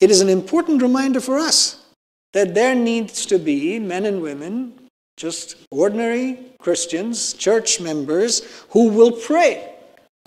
It 0.00 0.10
is 0.10 0.20
an 0.20 0.28
important 0.28 0.82
reminder 0.82 1.20
for 1.20 1.38
us 1.38 1.86
that 2.32 2.54
there 2.54 2.74
needs 2.74 3.26
to 3.26 3.38
be 3.38 3.78
men 3.78 4.04
and 4.04 4.20
women, 4.20 4.88
just 5.16 5.56
ordinary 5.70 6.38
Christians, 6.60 7.32
church 7.32 7.80
members, 7.80 8.64
who 8.70 8.88
will 8.88 9.12
pray, 9.12 9.74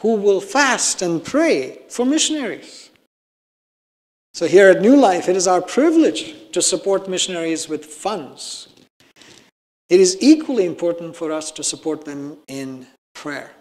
who 0.01 0.15
will 0.15 0.41
fast 0.41 1.01
and 1.01 1.23
pray 1.23 1.79
for 1.89 2.05
missionaries. 2.05 2.89
So 4.33 4.47
here 4.47 4.69
at 4.69 4.81
New 4.81 4.95
Life, 4.95 5.27
it 5.29 5.35
is 5.35 5.47
our 5.47 5.61
privilege 5.61 6.51
to 6.51 6.61
support 6.61 7.09
missionaries 7.09 7.67
with 7.67 7.85
funds. 7.85 8.69
It 9.89 10.00
is 10.00 10.17
equally 10.21 10.65
important 10.65 11.15
for 11.15 11.31
us 11.31 11.51
to 11.51 11.63
support 11.63 12.05
them 12.05 12.38
in 12.47 12.88
prayer. 13.13 13.51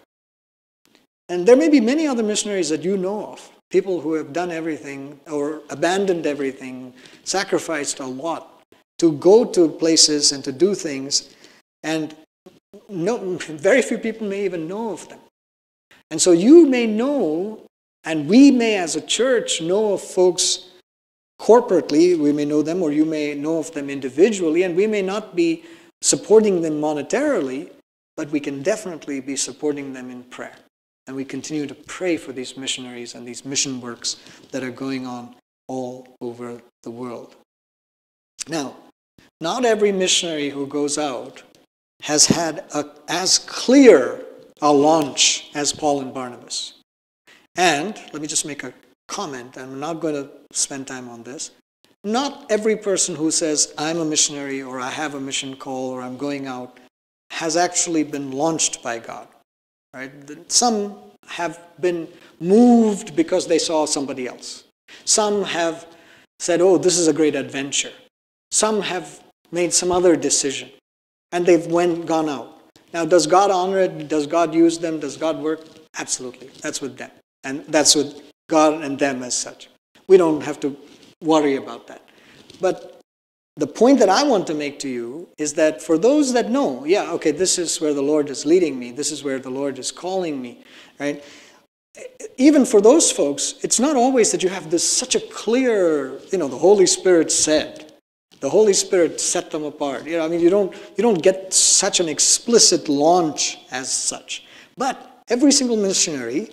And 1.28 1.46
there 1.46 1.56
may 1.56 1.68
be 1.68 1.80
many 1.80 2.06
other 2.06 2.22
missionaries 2.22 2.68
that 2.70 2.82
you 2.82 2.96
know 2.96 3.26
of, 3.32 3.50
people 3.70 4.00
who 4.00 4.14
have 4.14 4.32
done 4.32 4.50
everything 4.50 5.18
or 5.30 5.62
abandoned 5.70 6.26
everything, 6.26 6.92
sacrificed 7.24 8.00
a 8.00 8.06
lot 8.06 8.62
to 8.98 9.12
go 9.12 9.44
to 9.44 9.68
places 9.68 10.32
and 10.32 10.44
to 10.44 10.52
do 10.52 10.74
things, 10.74 11.34
and 11.82 12.14
no, 12.88 13.38
very 13.38 13.82
few 13.82 13.98
people 13.98 14.26
may 14.26 14.44
even 14.44 14.68
know 14.68 14.92
of 14.92 15.08
them. 15.08 15.18
And 16.10 16.20
so 16.20 16.32
you 16.32 16.66
may 16.66 16.86
know, 16.86 17.64
and 18.04 18.28
we 18.28 18.50
may 18.50 18.76
as 18.76 18.96
a 18.96 19.00
church 19.00 19.62
know 19.62 19.94
of 19.94 20.02
folks 20.02 20.66
corporately, 21.40 22.18
we 22.18 22.32
may 22.32 22.44
know 22.44 22.62
them, 22.62 22.82
or 22.82 22.92
you 22.92 23.04
may 23.04 23.34
know 23.34 23.58
of 23.58 23.72
them 23.72 23.88
individually, 23.88 24.64
and 24.64 24.76
we 24.76 24.86
may 24.86 25.02
not 25.02 25.34
be 25.34 25.64
supporting 26.02 26.60
them 26.60 26.80
monetarily, 26.80 27.70
but 28.16 28.28
we 28.30 28.40
can 28.40 28.62
definitely 28.62 29.20
be 29.20 29.36
supporting 29.36 29.92
them 29.92 30.10
in 30.10 30.22
prayer. 30.24 30.56
And 31.10 31.16
we 31.16 31.24
continue 31.24 31.66
to 31.66 31.74
pray 31.74 32.16
for 32.16 32.30
these 32.30 32.56
missionaries 32.56 33.16
and 33.16 33.26
these 33.26 33.44
mission 33.44 33.80
works 33.80 34.14
that 34.52 34.62
are 34.62 34.70
going 34.70 35.08
on 35.08 35.34
all 35.66 36.06
over 36.20 36.62
the 36.84 36.90
world. 36.92 37.34
Now, 38.48 38.76
not 39.40 39.64
every 39.64 39.90
missionary 39.90 40.50
who 40.50 40.68
goes 40.68 40.98
out 40.98 41.42
has 42.02 42.26
had 42.26 42.64
a, 42.76 42.84
as 43.08 43.40
clear 43.40 44.24
a 44.62 44.72
launch 44.72 45.50
as 45.56 45.72
Paul 45.72 46.00
and 46.00 46.14
Barnabas. 46.14 46.74
And 47.56 47.98
let 48.12 48.22
me 48.22 48.28
just 48.28 48.46
make 48.46 48.62
a 48.62 48.72
comment. 49.08 49.58
I'm 49.58 49.80
not 49.80 49.98
going 49.98 50.14
to 50.14 50.30
spend 50.52 50.86
time 50.86 51.08
on 51.08 51.24
this. 51.24 51.50
Not 52.04 52.46
every 52.52 52.76
person 52.76 53.16
who 53.16 53.32
says, 53.32 53.74
I'm 53.76 53.98
a 53.98 54.04
missionary 54.04 54.62
or 54.62 54.78
I 54.78 54.90
have 54.90 55.16
a 55.16 55.20
mission 55.20 55.56
call 55.56 55.90
or 55.90 56.02
I'm 56.02 56.16
going 56.16 56.46
out 56.46 56.78
has 57.32 57.56
actually 57.56 58.04
been 58.04 58.30
launched 58.30 58.80
by 58.80 59.00
God. 59.00 59.26
Right? 59.92 60.12
Some 60.50 60.96
have 61.26 61.60
been 61.80 62.08
moved 62.40 63.16
because 63.16 63.46
they 63.46 63.58
saw 63.58 63.86
somebody 63.86 64.26
else. 64.26 64.64
Some 65.04 65.44
have 65.44 65.86
said, 66.38 66.60
oh, 66.60 66.78
this 66.78 66.98
is 66.98 67.08
a 67.08 67.12
great 67.12 67.34
adventure. 67.34 67.92
Some 68.50 68.82
have 68.82 69.22
made 69.52 69.72
some 69.72 69.92
other 69.92 70.16
decision 70.16 70.70
and 71.32 71.46
they've 71.46 71.66
went, 71.66 72.06
gone 72.06 72.28
out. 72.28 72.60
Now, 72.92 73.04
does 73.04 73.26
God 73.26 73.50
honor 73.50 73.80
it? 73.80 74.08
Does 74.08 74.26
God 74.26 74.54
use 74.54 74.78
them? 74.78 74.98
Does 74.98 75.16
God 75.16 75.38
work? 75.40 75.60
Absolutely. 75.98 76.50
That's 76.60 76.80
with 76.80 76.96
them. 76.96 77.10
And 77.44 77.64
that's 77.66 77.94
with 77.94 78.22
God 78.48 78.82
and 78.82 78.98
them 78.98 79.22
as 79.22 79.34
such. 79.34 79.68
We 80.08 80.16
don't 80.16 80.42
have 80.42 80.58
to 80.60 80.76
worry 81.22 81.56
about 81.56 81.86
that. 81.86 82.02
But 82.60 82.99
the 83.56 83.66
point 83.66 83.98
that 83.98 84.08
I 84.08 84.22
want 84.22 84.46
to 84.46 84.54
make 84.54 84.78
to 84.80 84.88
you 84.88 85.28
is 85.36 85.54
that 85.54 85.82
for 85.82 85.98
those 85.98 86.32
that 86.32 86.50
know, 86.50 86.84
yeah, 86.84 87.10
okay, 87.12 87.30
this 87.30 87.58
is 87.58 87.80
where 87.80 87.92
the 87.92 88.02
Lord 88.02 88.30
is 88.30 88.46
leading 88.46 88.78
me, 88.78 88.92
this 88.92 89.12
is 89.12 89.22
where 89.22 89.38
the 89.38 89.50
Lord 89.50 89.78
is 89.78 89.90
calling 89.90 90.40
me, 90.40 90.64
right? 90.98 91.22
Even 92.38 92.64
for 92.64 92.80
those 92.80 93.10
folks, 93.10 93.56
it's 93.62 93.80
not 93.80 93.96
always 93.96 94.30
that 94.32 94.42
you 94.42 94.48
have 94.48 94.70
this 94.70 94.86
such 94.86 95.14
a 95.14 95.20
clear, 95.20 96.18
you 96.32 96.38
know, 96.38 96.48
the 96.48 96.56
Holy 96.56 96.86
Spirit 96.86 97.30
said. 97.30 97.92
The 98.38 98.48
Holy 98.48 98.72
Spirit 98.72 99.20
set 99.20 99.50
them 99.50 99.64
apart. 99.64 100.06
You 100.06 100.16
know, 100.16 100.24
I 100.24 100.28
mean, 100.28 100.40
you 100.40 100.48
don't, 100.48 100.72
you 100.96 101.02
don't 101.02 101.22
get 101.22 101.52
such 101.52 102.00
an 102.00 102.08
explicit 102.08 102.88
launch 102.88 103.58
as 103.70 103.92
such. 103.92 104.46
But 104.78 105.22
every 105.28 105.52
single 105.52 105.76
missionary 105.76 106.50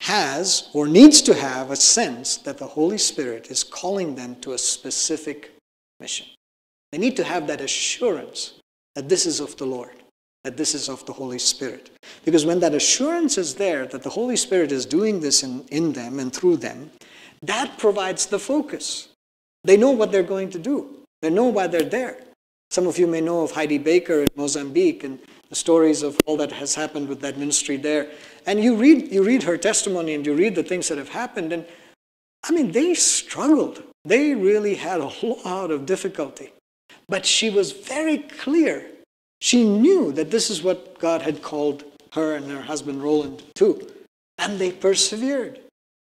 has 0.00 0.70
or 0.72 0.86
needs 0.86 1.20
to 1.22 1.34
have 1.34 1.70
a 1.70 1.76
sense 1.76 2.38
that 2.38 2.56
the 2.56 2.66
Holy 2.66 2.98
Spirit 2.98 3.50
is 3.50 3.62
calling 3.62 4.14
them 4.14 4.36
to 4.36 4.52
a 4.52 4.58
specific 4.58 5.53
mission. 6.04 6.26
They 6.92 6.98
need 6.98 7.16
to 7.16 7.24
have 7.24 7.46
that 7.46 7.60
assurance 7.60 8.38
that 8.94 9.08
this 9.08 9.24
is 9.26 9.40
of 9.40 9.56
the 9.56 9.68
Lord, 9.76 9.96
that 10.44 10.56
this 10.56 10.74
is 10.78 10.88
of 10.94 11.04
the 11.06 11.14
Holy 11.20 11.38
Spirit. 11.52 11.84
Because 12.26 12.44
when 12.48 12.60
that 12.60 12.74
assurance 12.74 13.34
is 13.44 13.54
there, 13.54 13.86
that 13.86 14.02
the 14.02 14.14
Holy 14.20 14.36
Spirit 14.36 14.70
is 14.70 14.84
doing 14.86 15.20
this 15.20 15.42
in, 15.42 15.64
in 15.78 15.92
them 15.92 16.20
and 16.20 16.30
through 16.36 16.58
them, 16.58 16.90
that 17.42 17.78
provides 17.78 18.26
the 18.26 18.38
focus. 18.38 19.08
They 19.64 19.78
know 19.78 19.92
what 19.98 20.12
they're 20.12 20.32
going 20.36 20.50
to 20.50 20.60
do. 20.72 20.76
They 21.22 21.30
know 21.30 21.48
why 21.56 21.66
they're 21.68 21.92
there. 21.98 22.16
Some 22.70 22.86
of 22.86 22.98
you 22.98 23.06
may 23.06 23.22
know 23.28 23.40
of 23.42 23.50
Heidi 23.52 23.78
Baker 23.78 24.18
in 24.26 24.28
Mozambique 24.36 25.04
and 25.04 25.18
the 25.48 25.54
stories 25.54 26.02
of 26.02 26.18
all 26.26 26.36
that 26.36 26.52
has 26.52 26.74
happened 26.74 27.08
with 27.08 27.20
that 27.20 27.38
ministry 27.38 27.76
there. 27.78 28.04
And 28.46 28.62
you 28.62 28.76
read, 28.76 29.10
you 29.10 29.22
read 29.24 29.42
her 29.44 29.56
testimony 29.56 30.12
and 30.14 30.26
you 30.26 30.34
read 30.34 30.54
the 30.54 30.68
things 30.70 30.88
that 30.88 30.98
have 30.98 31.12
happened, 31.22 31.50
and 31.52 31.64
I 32.44 32.52
mean, 32.52 32.72
they 32.72 32.92
struggled. 32.94 33.82
They 34.04 34.34
really 34.34 34.74
had 34.74 35.00
a 35.00 35.12
lot 35.22 35.70
of 35.70 35.86
difficulty. 35.86 36.52
But 37.08 37.26
she 37.26 37.50
was 37.50 37.72
very 37.72 38.18
clear. 38.18 38.86
She 39.40 39.64
knew 39.64 40.12
that 40.12 40.30
this 40.30 40.50
is 40.50 40.62
what 40.62 40.98
God 40.98 41.22
had 41.22 41.42
called 41.42 41.84
her 42.12 42.36
and 42.36 42.50
her 42.50 42.62
husband 42.62 43.02
Rolland 43.02 43.42
to. 43.56 43.90
And 44.38 44.58
they 44.58 44.72
persevered. 44.72 45.60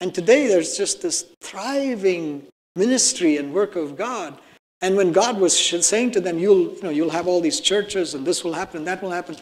And 0.01 0.15
today 0.15 0.47
there's 0.47 0.77
just 0.77 1.03
this 1.03 1.27
thriving 1.41 2.47
ministry 2.77 3.37
and 3.37 3.53
work 3.53 3.77
of 3.77 3.97
God. 3.97 4.39
And 4.83 4.97
when 4.97 5.13
God 5.13 5.39
was 5.39 5.59
saying 5.59 6.11
to 6.13 6.21
them, 6.21 6.39
you'll, 6.39 6.75
you 6.75 6.83
know, 6.83 6.91
you'll 6.91 7.11
have 7.11 7.27
all 7.27 7.41
these 7.41 7.61
churches 7.61 8.15
and 8.15 8.27
this 8.27 8.45
will 8.45 8.53
happen 8.53 8.79
and 8.79 8.87
that 8.87 9.03
will 9.03 9.11
happen, 9.11 9.37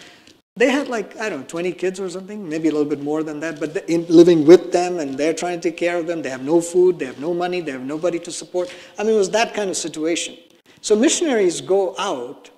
they 0.57 0.71
had 0.71 0.89
like, 0.89 1.19
I 1.19 1.29
don't 1.29 1.41
know, 1.41 1.47
20 1.47 1.73
kids 1.73 1.99
or 1.99 2.11
something, 2.11 2.47
maybe 2.47 2.69
a 2.69 2.73
little 2.73 2.89
bit 2.89 3.03
more 3.03 3.23
than 3.23 3.41
that, 3.41 3.59
but 3.59 3.89
in, 3.89 4.07
living 4.09 4.45
with 4.45 4.71
them 4.71 4.99
and 4.99 5.17
they're 5.17 5.33
trying 5.33 5.61
to 5.61 5.71
take 5.71 5.79
care 5.79 5.99
of 5.99 6.07
them. 6.07 6.21
They 6.21 6.29
have 6.29 6.45
no 6.45 6.61
food, 6.61 6.99
they 6.99 7.07
have 7.07 7.19
no 7.21 7.33
money, 7.33 7.61
they 7.61 7.73
have 7.73 7.83
nobody 7.83 8.19
to 8.21 8.31
support. 8.31 8.73
I 8.99 9.03
mean, 9.03 9.15
it 9.15 9.19
was 9.19 9.31
that 9.31 9.55
kind 9.55 9.71
of 9.71 9.77
situation. 9.77 10.37
So 10.83 10.95
missionaries 10.95 11.61
go 11.61 11.95
out 11.99 12.51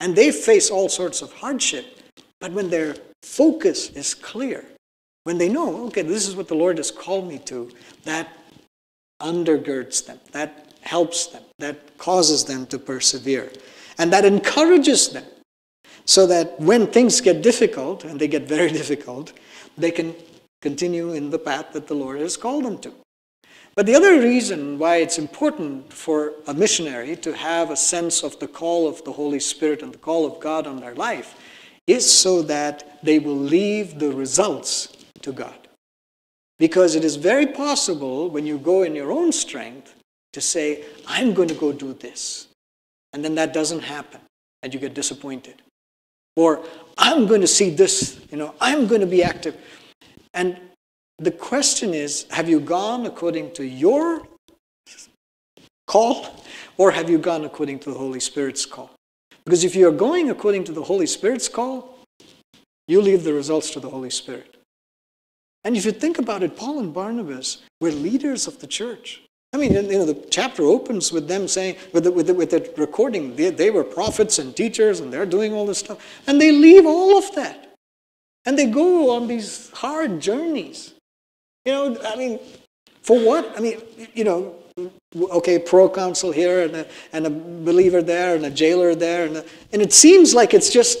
and 0.00 0.14
they 0.14 0.30
face 0.30 0.70
all 0.70 0.88
sorts 0.88 1.22
of 1.22 1.32
hardship, 1.32 1.86
but 2.38 2.52
when 2.52 2.68
their 2.68 2.96
focus 3.22 3.90
is 3.90 4.14
clear, 4.14 4.64
when 5.24 5.38
they 5.38 5.48
know, 5.48 5.86
okay, 5.86 6.02
this 6.02 6.28
is 6.28 6.36
what 6.36 6.48
the 6.48 6.54
Lord 6.54 6.76
has 6.76 6.90
called 6.90 7.26
me 7.26 7.38
to, 7.46 7.70
that 8.04 8.28
undergirds 9.22 10.04
them, 10.04 10.20
that 10.32 10.74
helps 10.82 11.26
them, 11.28 11.42
that 11.58 11.96
causes 11.98 12.44
them 12.44 12.66
to 12.66 12.78
persevere, 12.78 13.50
and 13.96 14.12
that 14.12 14.24
encourages 14.24 15.08
them 15.08 15.24
so 16.08 16.26
that 16.26 16.58
when 16.58 16.86
things 16.86 17.20
get 17.20 17.42
difficult, 17.42 18.02
and 18.02 18.18
they 18.18 18.28
get 18.28 18.48
very 18.48 18.70
difficult, 18.80 19.34
they 19.76 19.90
can 19.90 20.14
continue 20.62 21.12
in 21.12 21.28
the 21.28 21.38
path 21.38 21.74
that 21.74 21.86
the 21.86 21.94
Lord 21.94 22.18
has 22.18 22.34
called 22.34 22.64
them 22.64 22.78
to. 22.78 22.94
But 23.74 23.84
the 23.84 23.94
other 23.94 24.18
reason 24.18 24.78
why 24.78 24.96
it's 24.96 25.18
important 25.18 25.92
for 25.92 26.32
a 26.46 26.54
missionary 26.54 27.14
to 27.16 27.36
have 27.36 27.70
a 27.70 27.76
sense 27.76 28.24
of 28.24 28.38
the 28.40 28.48
call 28.48 28.88
of 28.88 29.04
the 29.04 29.12
Holy 29.12 29.38
Spirit 29.38 29.82
and 29.82 29.92
the 29.92 29.98
call 29.98 30.24
of 30.24 30.40
God 30.40 30.66
on 30.66 30.80
their 30.80 30.94
life 30.94 31.36
is 31.86 32.10
so 32.10 32.40
that 32.40 32.98
they 33.02 33.18
will 33.18 33.36
leave 33.36 33.98
the 33.98 34.10
results 34.10 34.96
to 35.20 35.30
God. 35.30 35.68
Because 36.58 36.94
it 36.94 37.04
is 37.04 37.16
very 37.16 37.46
possible 37.46 38.30
when 38.30 38.46
you 38.46 38.56
go 38.56 38.82
in 38.82 38.94
your 38.94 39.12
own 39.12 39.30
strength 39.30 39.94
to 40.32 40.40
say, 40.40 40.84
I'm 41.06 41.34
going 41.34 41.48
to 41.48 41.54
go 41.54 41.70
do 41.70 41.92
this. 41.92 42.48
And 43.12 43.22
then 43.22 43.34
that 43.34 43.52
doesn't 43.52 43.80
happen 43.80 44.22
and 44.62 44.72
you 44.72 44.80
get 44.80 44.94
disappointed. 44.94 45.62
Or 46.38 46.62
I'm 46.96 47.26
going 47.26 47.40
to 47.40 47.48
see 47.48 47.70
this, 47.70 48.20
you 48.30 48.38
know, 48.38 48.54
I'm 48.60 48.86
going 48.86 49.00
to 49.00 49.08
be 49.08 49.24
active. 49.24 49.56
And 50.34 50.56
the 51.18 51.32
question 51.32 51.92
is 51.92 52.26
have 52.30 52.48
you 52.48 52.60
gone 52.60 53.06
according 53.06 53.54
to 53.54 53.66
your 53.66 54.22
call 55.88 56.44
or 56.76 56.92
have 56.92 57.10
you 57.10 57.18
gone 57.18 57.44
according 57.44 57.80
to 57.80 57.90
the 57.90 57.98
Holy 57.98 58.20
Spirit's 58.20 58.64
call? 58.64 58.92
Because 59.44 59.64
if 59.64 59.74
you're 59.74 59.90
going 59.90 60.30
according 60.30 60.62
to 60.64 60.72
the 60.72 60.84
Holy 60.84 61.08
Spirit's 61.08 61.48
call, 61.48 61.98
you 62.86 63.00
leave 63.00 63.24
the 63.24 63.32
results 63.32 63.72
to 63.72 63.80
the 63.80 63.90
Holy 63.90 64.10
Spirit. 64.10 64.58
And 65.64 65.76
if 65.76 65.84
you 65.84 65.90
think 65.90 66.20
about 66.20 66.44
it, 66.44 66.56
Paul 66.56 66.78
and 66.78 66.94
Barnabas 66.94 67.62
were 67.80 67.90
leaders 67.90 68.46
of 68.46 68.60
the 68.60 68.68
church. 68.68 69.22
I 69.52 69.56
mean, 69.56 69.72
you 69.72 69.82
know, 69.82 70.04
the 70.04 70.26
chapter 70.30 70.62
opens 70.62 71.10
with 71.10 71.26
them 71.26 71.48
saying, 71.48 71.76
with 71.92 72.04
the, 72.04 72.12
with 72.12 72.26
the, 72.26 72.34
with 72.34 72.50
the 72.50 72.70
recording, 72.76 73.34
they, 73.34 73.50
they 73.50 73.70
were 73.70 73.82
prophets 73.82 74.38
and 74.38 74.54
teachers 74.54 75.00
and 75.00 75.10
they're 75.12 75.26
doing 75.26 75.54
all 75.54 75.64
this 75.64 75.78
stuff. 75.78 76.04
And 76.26 76.40
they 76.40 76.52
leave 76.52 76.84
all 76.84 77.16
of 77.16 77.34
that. 77.34 77.74
And 78.44 78.58
they 78.58 78.66
go 78.66 79.10
on 79.10 79.26
these 79.26 79.70
hard 79.70 80.20
journeys. 80.20 80.92
You 81.64 81.72
know, 81.72 81.98
I 82.04 82.16
mean, 82.16 82.38
for 83.02 83.18
what? 83.18 83.56
I 83.56 83.60
mean, 83.60 83.80
you 84.14 84.24
know, 84.24 84.54
okay, 85.16 85.58
proconsul 85.58 86.32
here 86.32 86.62
and 86.62 86.76
a, 86.76 86.86
and 87.12 87.26
a 87.26 87.30
believer 87.30 88.02
there 88.02 88.36
and 88.36 88.44
a 88.44 88.50
jailer 88.50 88.94
there. 88.94 89.24
And, 89.26 89.38
a, 89.38 89.44
and 89.72 89.80
it 89.80 89.94
seems 89.94 90.34
like 90.34 90.52
it's 90.52 90.70
just 90.70 90.98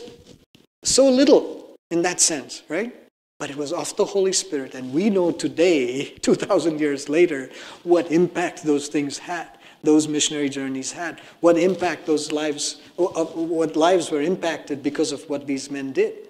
so 0.84 1.08
little 1.08 1.76
in 1.90 2.02
that 2.02 2.20
sense, 2.20 2.62
right? 2.68 2.94
But 3.38 3.50
it 3.50 3.56
was 3.56 3.72
of 3.72 3.94
the 3.96 4.04
Holy 4.04 4.32
Spirit. 4.32 4.74
And 4.74 4.92
we 4.92 5.10
know 5.10 5.30
today, 5.30 6.04
2,000 6.22 6.80
years 6.80 7.08
later, 7.08 7.50
what 7.84 8.10
impact 8.10 8.64
those 8.64 8.88
things 8.88 9.18
had, 9.18 9.48
those 9.82 10.08
missionary 10.08 10.48
journeys 10.48 10.92
had, 10.92 11.20
what 11.40 11.56
impact 11.56 12.06
those 12.06 12.32
lives, 12.32 12.80
what 12.96 13.76
lives 13.76 14.10
were 14.10 14.22
impacted 14.22 14.82
because 14.82 15.12
of 15.12 15.28
what 15.30 15.46
these 15.46 15.70
men 15.70 15.92
did. 15.92 16.28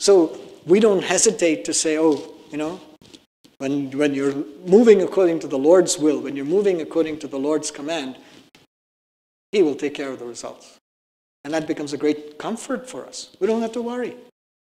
So 0.00 0.38
we 0.66 0.80
don't 0.80 1.02
hesitate 1.02 1.64
to 1.66 1.74
say, 1.74 1.98
oh, 1.98 2.34
you 2.50 2.58
know, 2.58 2.80
when, 3.58 3.90
when 3.92 4.14
you're 4.14 4.34
moving 4.66 5.02
according 5.02 5.40
to 5.40 5.48
the 5.48 5.58
Lord's 5.58 5.98
will, 5.98 6.20
when 6.20 6.36
you're 6.36 6.44
moving 6.44 6.80
according 6.80 7.18
to 7.20 7.28
the 7.28 7.38
Lord's 7.38 7.70
command, 7.70 8.16
He 9.52 9.62
will 9.62 9.74
take 9.74 9.94
care 9.94 10.10
of 10.10 10.18
the 10.18 10.24
results. 10.24 10.76
And 11.44 11.54
that 11.54 11.66
becomes 11.66 11.92
a 11.92 11.96
great 11.96 12.38
comfort 12.38 12.88
for 12.88 13.06
us. 13.06 13.36
We 13.40 13.46
don't 13.46 13.62
have 13.62 13.72
to 13.72 13.82
worry. 13.82 14.16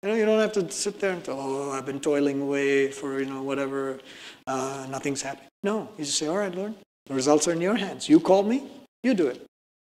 You 0.01 0.09
know, 0.09 0.15
you 0.15 0.25
don't 0.25 0.39
have 0.39 0.53
to 0.53 0.71
sit 0.71 0.99
there 0.99 1.11
and 1.11 1.25
say, 1.25 1.33
oh, 1.35 1.71
I've 1.71 1.85
been 1.85 1.99
toiling 1.99 2.41
away 2.41 2.89
for, 2.89 3.19
you 3.19 3.25
know, 3.25 3.43
whatever, 3.43 3.99
uh, 4.47 4.87
nothing's 4.89 5.21
happening. 5.21 5.49
No, 5.61 5.89
you 5.97 6.05
just 6.05 6.17
say, 6.17 6.27
all 6.27 6.37
right, 6.37 6.55
Lord, 6.55 6.73
the 7.07 7.13
results 7.13 7.47
are 7.49 7.51
in 7.51 7.59
your 7.59 7.75
hands. 7.75 8.07
You 8.07 8.19
called 8.21 8.47
me, 8.47 8.63
you 9.03 9.13
do 9.13 9.27
it. 9.27 9.45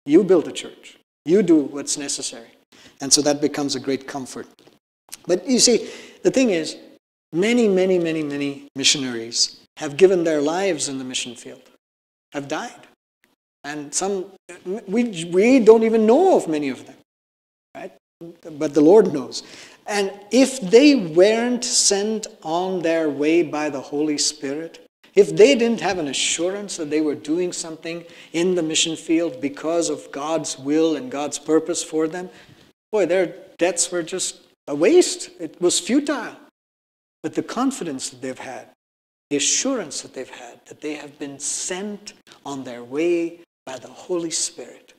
You 0.05 0.23
build 0.23 0.47
a 0.47 0.51
church. 0.51 0.97
You 1.25 1.43
do 1.43 1.59
what's 1.59 1.97
necessary. 1.97 2.47
And 3.01 3.11
so 3.11 3.21
that 3.21 3.41
becomes 3.41 3.75
a 3.75 3.81
great 3.81 4.07
comfort. 4.07 4.47
But 5.25 5.45
you 5.45 5.59
see, 5.59 5.89
the 6.23 6.31
thing 6.31 6.51
is, 6.51 6.77
many, 7.33 7.67
many, 7.67 7.99
many, 7.99 8.23
many 8.23 8.67
missionaries 8.77 9.59
have 9.75 9.97
given 9.97 10.23
their 10.23 10.41
lives 10.41 10.87
in 10.87 10.97
the 10.97 11.03
mission 11.03 11.35
field, 11.35 11.63
have 12.31 12.47
died. 12.47 12.87
And 13.65 13.93
some, 13.93 14.31
we, 14.65 15.25
we 15.25 15.59
don't 15.59 15.83
even 15.83 16.05
know 16.05 16.37
of 16.37 16.47
many 16.47 16.69
of 16.69 16.85
them, 16.85 16.95
right? 17.75 17.91
But 18.51 18.73
the 18.73 18.81
Lord 18.81 19.13
knows. 19.13 19.43
And 19.87 20.11
if 20.31 20.59
they 20.59 20.95
weren't 20.95 21.63
sent 21.63 22.27
on 22.43 22.81
their 22.81 23.09
way 23.09 23.41
by 23.41 23.69
the 23.69 23.79
Holy 23.79 24.17
Spirit, 24.17 24.85
if 25.15 25.35
they 25.35 25.55
didn't 25.55 25.81
have 25.81 25.97
an 25.97 26.09
assurance 26.09 26.77
that 26.77 26.89
they 26.89 27.01
were 27.01 27.15
doing 27.15 27.51
something 27.53 28.05
in 28.33 28.53
the 28.53 28.61
mission 28.61 28.95
field 28.95 29.41
because 29.41 29.89
of 29.89 30.11
God's 30.11 30.59
will 30.59 30.95
and 30.95 31.09
God's 31.09 31.39
purpose 31.39 31.83
for 31.83 32.07
them, 32.07 32.29
boy, 32.91 33.05
their 33.05 33.33
deaths 33.57 33.89
were 33.91 34.03
just 34.03 34.41
a 34.67 34.75
waste. 34.75 35.31
It 35.39 35.59
was 35.61 35.79
futile. 35.79 36.35
But 37.23 37.33
the 37.33 37.43
confidence 37.43 38.09
that 38.09 38.21
they've 38.21 38.37
had, 38.37 38.67
the 39.29 39.37
assurance 39.37 40.01
that 40.01 40.13
they've 40.13 40.29
had 40.29 40.59
that 40.65 40.81
they 40.81 40.93
have 40.93 41.17
been 41.17 41.39
sent 41.39 42.13
on 42.45 42.63
their 42.63 42.83
way 42.83 43.39
by 43.65 43.79
the 43.79 43.87
Holy 43.87 44.31
Spirit, 44.31 44.93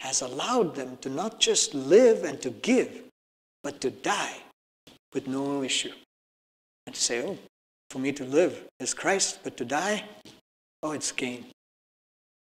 has 0.00 0.20
allowed 0.20 0.74
them 0.74 0.98
to 0.98 1.08
not 1.08 1.40
just 1.40 1.74
live 1.74 2.24
and 2.24 2.40
to 2.42 2.50
give, 2.50 3.02
but 3.64 3.80
to 3.80 3.90
die 3.90 4.36
with 5.14 5.26
no 5.26 5.62
issue. 5.64 5.92
and 6.86 6.94
to 6.94 7.00
say, 7.00 7.26
oh, 7.26 7.38
for 7.88 7.98
me 7.98 8.12
to 8.12 8.24
live 8.24 8.62
is 8.78 8.92
Christ, 8.92 9.38
but 9.42 9.56
to 9.56 9.64
die, 9.64 10.04
oh, 10.82 10.92
it's 10.92 11.10
gain. 11.10 11.46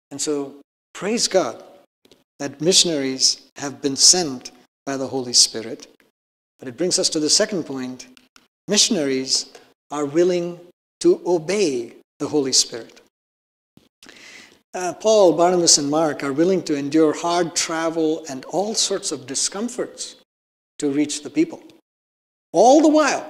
And 0.09 0.19
so, 0.19 0.55
praise 0.95 1.27
God 1.27 1.63
that 2.39 2.59
missionaries 2.59 3.43
have 3.57 3.83
been 3.83 3.95
sent 3.95 4.51
by 4.87 4.97
the 4.97 5.07
Holy 5.07 5.33
Spirit. 5.33 5.85
But 6.57 6.67
it 6.67 6.75
brings 6.75 6.97
us 6.97 7.09
to 7.09 7.19
the 7.19 7.29
second 7.29 7.65
point 7.65 8.07
missionaries 8.67 9.53
are 9.91 10.05
willing 10.05 10.59
to 11.01 11.21
obey 11.25 11.93
the 12.19 12.27
Holy 12.27 12.53
Spirit. 12.53 13.01
Uh, 14.73 14.93
Paul, 14.93 15.33
Barnabas, 15.33 15.77
and 15.77 15.89
Mark 15.89 16.23
are 16.23 16.33
willing 16.33 16.63
to 16.63 16.75
endure 16.75 17.13
hard 17.13 17.55
travel 17.55 18.25
and 18.29 18.45
all 18.45 18.73
sorts 18.73 19.11
of 19.11 19.27
discomforts 19.27 20.15
to 20.81 20.89
reach 20.89 21.21
the 21.21 21.29
people. 21.29 21.61
All 22.53 22.81
the 22.81 22.89
while, 22.89 23.23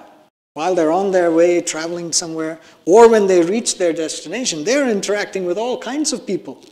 while 0.53 0.73
they're 0.73 0.91
on 0.91 1.11
their 1.11 1.31
way 1.31 1.59
traveling 1.59 2.13
somewhere, 2.13 2.61
or 2.85 3.09
when 3.09 3.27
they 3.27 3.43
reach 3.43 3.77
their 3.77 3.91
destination, 3.91 4.63
they're 4.63 4.89
interacting 4.89 5.45
with 5.45 5.57
all 5.57 5.77
kinds 5.77 6.13
of 6.13 6.25
people. 6.25 6.63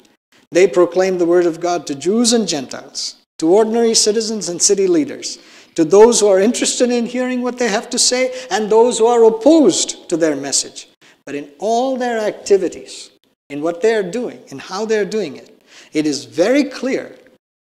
They 0.51 0.67
proclaim 0.67 1.17
the 1.17 1.25
word 1.25 1.45
of 1.45 1.59
God 1.59 1.85
to 1.87 1.95
Jews 1.95 2.31
and 2.31 2.47
Gentiles, 2.47 3.17
to 3.39 3.49
ordinary 3.49 3.93
citizens 3.93 4.47
and 4.47 4.61
city 4.61 4.87
leaders, 4.87 5.37
to 5.75 5.83
those 5.83 6.21
who 6.21 6.27
are 6.27 6.39
interested 6.39 6.89
in 6.91 7.05
hearing 7.05 7.41
what 7.41 7.57
they 7.59 7.67
have 7.67 7.89
to 7.89 7.99
say, 7.99 8.33
and 8.49 8.69
those 8.69 8.99
who 8.99 9.05
are 9.05 9.25
opposed 9.25 10.07
to 10.07 10.15
their 10.15 10.37
message. 10.37 10.87
But 11.25 11.35
in 11.35 11.51
all 11.59 11.97
their 11.97 12.19
activities, 12.19 13.11
in 13.49 13.61
what 13.61 13.81
they 13.81 13.93
are 13.95 14.11
doing, 14.19 14.39
in 14.47 14.59
how 14.59 14.85
they 14.85 14.97
are 14.97 15.11
doing 15.17 15.35
it, 15.35 15.61
it 15.91 16.07
is 16.07 16.23
very 16.23 16.63
clear 16.63 17.17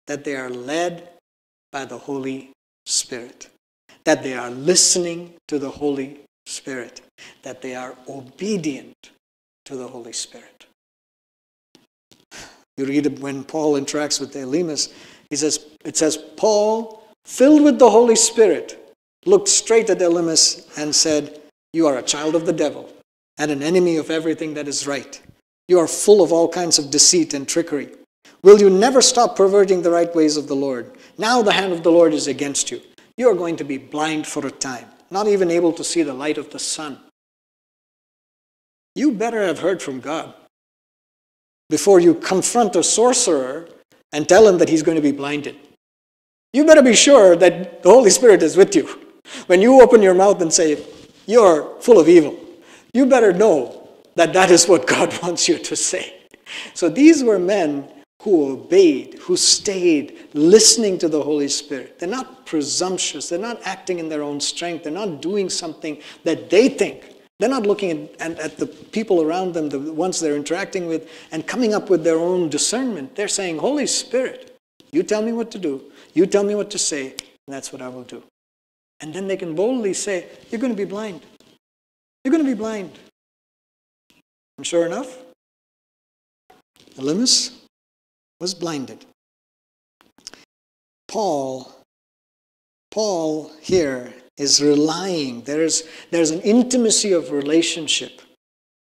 that 0.07 0.25
they 0.25 0.35
are 0.35 0.49
led 0.49 1.07
by 1.71 1.85
the 1.85 1.97
Holy 1.97 2.51
Spirit, 2.88 3.50
that 4.06 4.23
they 4.23 4.34
are 4.34 4.50
listening 4.50 5.34
to 5.50 5.60
the 5.60 5.69
Holy 5.69 6.21
Spirit, 6.45 7.02
that 7.43 7.62
they 7.62 7.76
are 7.76 7.95
obedient 8.08 9.12
to 9.65 9.76
the 9.76 9.88
Holy 9.88 10.13
Spirit. 10.13 10.65
You 12.78 12.86
read 12.86 13.19
when 13.19 13.43
Paul 13.43 13.73
interacts 13.73 14.21
with 14.21 14.34
Elymas, 14.34 14.93
he 15.30 15.36
says, 15.36 15.65
it 15.84 15.97
says, 15.97 16.15
Paul, 16.15 17.04
filled 17.26 17.63
with 17.63 17.78
the 17.78 17.89
Holy 17.89 18.15
Spirit, 18.15 18.95
looked 19.26 19.50
straight 19.50 19.89
at 19.89 20.00
Elymas 20.00 20.78
and 20.78 20.95
said, 20.95 21.41
You 21.73 21.88
are 21.88 21.97
a 21.97 22.04
child 22.04 22.36
of 22.36 22.45
the 22.45 22.54
devil 22.54 22.89
and 23.38 23.52
an 23.52 23.62
enemy 23.62 23.97
of 23.97 24.10
everything 24.10 24.54
that 24.54 24.67
is 24.67 24.88
right. 24.88 25.21
You 25.67 25.80
are 25.80 25.88
full 25.88 26.23
of 26.23 26.32
all 26.32 26.47
kinds 26.47 26.80
of 26.80 26.89
deceit 26.89 27.34
and 27.34 27.45
trickery. 27.45 27.89
Will 28.43 28.60
you 28.60 28.69
never 28.69 29.02
stop 29.02 29.36
perverting 29.36 29.82
the 29.82 29.91
right 29.91 30.13
ways 30.15 30.38
of 30.38 30.47
the 30.47 30.56
Lord? 30.56 30.96
Now 31.17 31.41
the 31.41 31.53
hand 31.53 31.73
of 31.73 31.84
the 31.84 31.91
Lord 31.91 32.13
is 32.13 32.27
against 32.27 32.71
you. 32.71 32.82
You 33.17 33.30
are 33.30 33.36
going 33.36 33.56
to 33.58 33.63
be 33.63 33.77
blind 33.77 34.27
for 34.27 34.45
a 34.45 34.51
time, 34.51 34.86
not 35.10 35.27
even 35.27 35.49
able 35.49 35.73
to 35.73 35.84
see 35.84 36.03
the 36.03 36.13
light 36.13 36.38
of 36.38 36.51
the 36.51 36.60
sun. 36.60 36.99
You 38.95 39.12
better 39.12 39.43
have 39.43 39.60
heard 39.60 39.82
from 39.82 39.99
God 39.99 40.34
before 41.69 41.99
you 41.99 42.15
confront 42.15 42.75
a 42.75 42.84
sorcerer 42.84 43.67
and 44.12 44.27
tell 44.27 44.47
him 44.47 44.58
that 44.60 44.69
he's 44.69 44.84
going 44.84 44.95
to 44.95 45.01
be 45.01 45.12
blinded. 45.12 45.56
You 46.53 46.65
better 46.65 46.82
be 46.82 46.95
sure 46.95 47.36
that 47.36 47.84
the 47.84 47.89
Holy 47.89 48.10
Spirit 48.10 48.41
is 48.41 48.56
with 48.56 48.75
you. 48.75 48.88
When 49.47 49.62
you 49.62 49.82
open 49.82 50.01
your 50.01 50.13
mouth 50.13 50.41
and 50.41 50.53
say, 50.53 50.84
You're 51.25 51.80
full 51.82 51.99
of 51.99 52.08
evil, 52.08 52.39
you 52.93 53.06
better 53.06 53.34
know 53.34 53.89
that 54.15 54.34
that 54.34 54.49
is 54.49 54.67
what 54.67 54.88
God 54.88 55.17
wants 55.21 55.47
you 55.47 55.58
to 55.60 55.75
say. 55.75 56.21
So 56.73 56.89
these 56.89 57.23
were 57.23 57.38
men 57.38 57.89
who 58.23 58.51
obeyed, 58.51 59.15
who 59.19 59.38
stayed 59.38 60.30
listening 60.34 60.97
to 60.97 61.08
the 61.08 61.21
Holy 61.21 61.47
Spirit. 61.47 61.99
They're 61.99 62.10
not 62.10 62.45
presumptuous. 62.45 63.30
They're 63.30 63.39
not 63.39 63.62
acting 63.63 63.99
in 63.99 64.10
their 64.10 64.23
own 64.23 64.39
strength. 64.39 64.84
They're 64.84 64.91
not 64.91 65.21
doing 65.21 65.49
something 65.49 66.01
that 66.23 66.49
they 66.49 66.69
think. 66.69 67.13
They're 67.39 67.49
not 67.49 67.67
looking 67.67 67.91
at, 67.91 68.32
at, 68.32 68.39
at, 68.39 68.58
the 68.58 68.65
people 68.65 69.21
around 69.21 69.53
them, 69.53 69.69
the 69.69 69.80
ones 69.80 70.19
they're 70.19 70.36
interacting 70.36 70.88
with, 70.88 71.08
and 71.32 71.45
coming 71.45 71.75
up 71.75 71.89
with 71.89 72.03
their 72.03 72.17
own 72.17 72.49
discernment. 72.49 73.15
They're 73.15 73.27
saying, 73.27 73.60
Holy 73.60 73.86
Spirit, 73.86 74.58
you 74.91 75.03
tell 75.03 75.21
me 75.21 75.34
what 75.34 75.51
to 75.51 75.60
do. 75.60 75.84
You 76.15 76.25
tell 76.25 76.43
me 76.43 76.56
what 76.56 76.71
to 76.71 76.80
say, 76.80 77.12
and 77.12 77.53
that's 77.53 77.71
what 77.71 77.84
I 77.84 77.89
will 77.89 78.03
do. 78.03 78.23
And 79.01 79.13
then 79.13 79.27
they 79.27 79.38
can 79.38 79.53
boldly 79.53 79.93
say, 79.93 80.25
You're 80.49 80.60
going 80.60 80.73
to 80.73 80.77
be 80.77 80.89
blind. 80.89 81.21
You're 82.23 82.32
going 82.32 82.43
to 82.43 82.49
be 82.49 82.58
blind. 82.58 82.97
And 84.58 84.65
sure 84.65 84.88
enough, 84.88 85.19
Elymas 86.95 87.56
was 88.39 88.54
blinded. 88.54 89.06
Paul, 91.08 91.71
Paul 92.91 93.52
here 93.62 94.13
is 94.38 94.62
relying, 94.62 95.41
there's, 95.43 95.84
there's 96.12 96.32
an 96.32 96.41
intimacy 96.41 97.12
of 97.12 97.32
relationship 97.32 98.21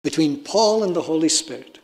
between 0.03 0.43
Paul 0.43 0.85
and 0.85 0.97
the 0.97 1.03
Holy 1.03 1.29
Spirit 1.29 1.79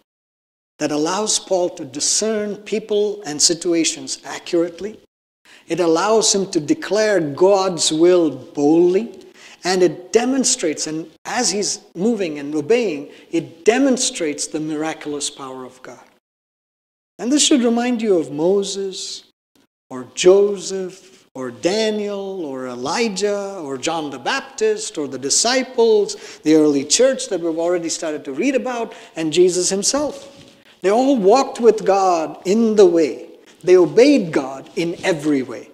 that 0.78 0.90
allows 0.90 1.38
Paul 1.38 1.70
to 1.70 1.84
discern 1.84 2.56
people 2.56 3.22
and 3.24 3.40
situations 3.40 4.18
accurately. 4.24 4.98
It 5.68 5.80
allows 5.80 6.34
him 6.34 6.50
to 6.50 6.60
declare 6.60 7.20
God's 7.20 7.92
will 7.92 8.30
boldly. 8.30 9.20
And 9.66 9.82
it 9.82 10.12
demonstrates, 10.12 10.86
and 10.86 11.10
as 11.24 11.50
he's 11.50 11.80
moving 11.94 12.38
and 12.38 12.54
obeying, 12.54 13.10
it 13.30 13.64
demonstrates 13.64 14.46
the 14.46 14.60
miraculous 14.60 15.30
power 15.30 15.64
of 15.64 15.80
God. 15.82 16.04
And 17.18 17.30
this 17.30 17.44
should 17.44 17.62
remind 17.62 18.02
you 18.02 18.18
of 18.18 18.32
Moses 18.32 19.24
or 19.90 20.06
Joseph 20.14 21.26
or 21.34 21.50
Daniel 21.50 22.44
or 22.44 22.66
Elijah 22.68 23.58
or 23.62 23.76
John 23.78 24.10
the 24.10 24.18
Baptist 24.18 24.98
or 24.98 25.08
the 25.08 25.18
disciples, 25.18 26.38
the 26.44 26.54
early 26.54 26.84
church 26.84 27.28
that 27.28 27.40
we've 27.40 27.58
already 27.58 27.88
started 27.88 28.24
to 28.24 28.32
read 28.32 28.54
about, 28.54 28.94
and 29.16 29.32
Jesus 29.32 29.68
himself. 29.68 30.30
They 30.80 30.90
all 30.90 31.16
walked 31.16 31.60
with 31.60 31.84
God 31.84 32.40
in 32.44 32.76
the 32.76 32.86
way. 32.86 33.28
They 33.62 33.76
obeyed 33.76 34.32
God 34.32 34.68
in 34.76 34.96
every 35.04 35.42
way. 35.42 35.70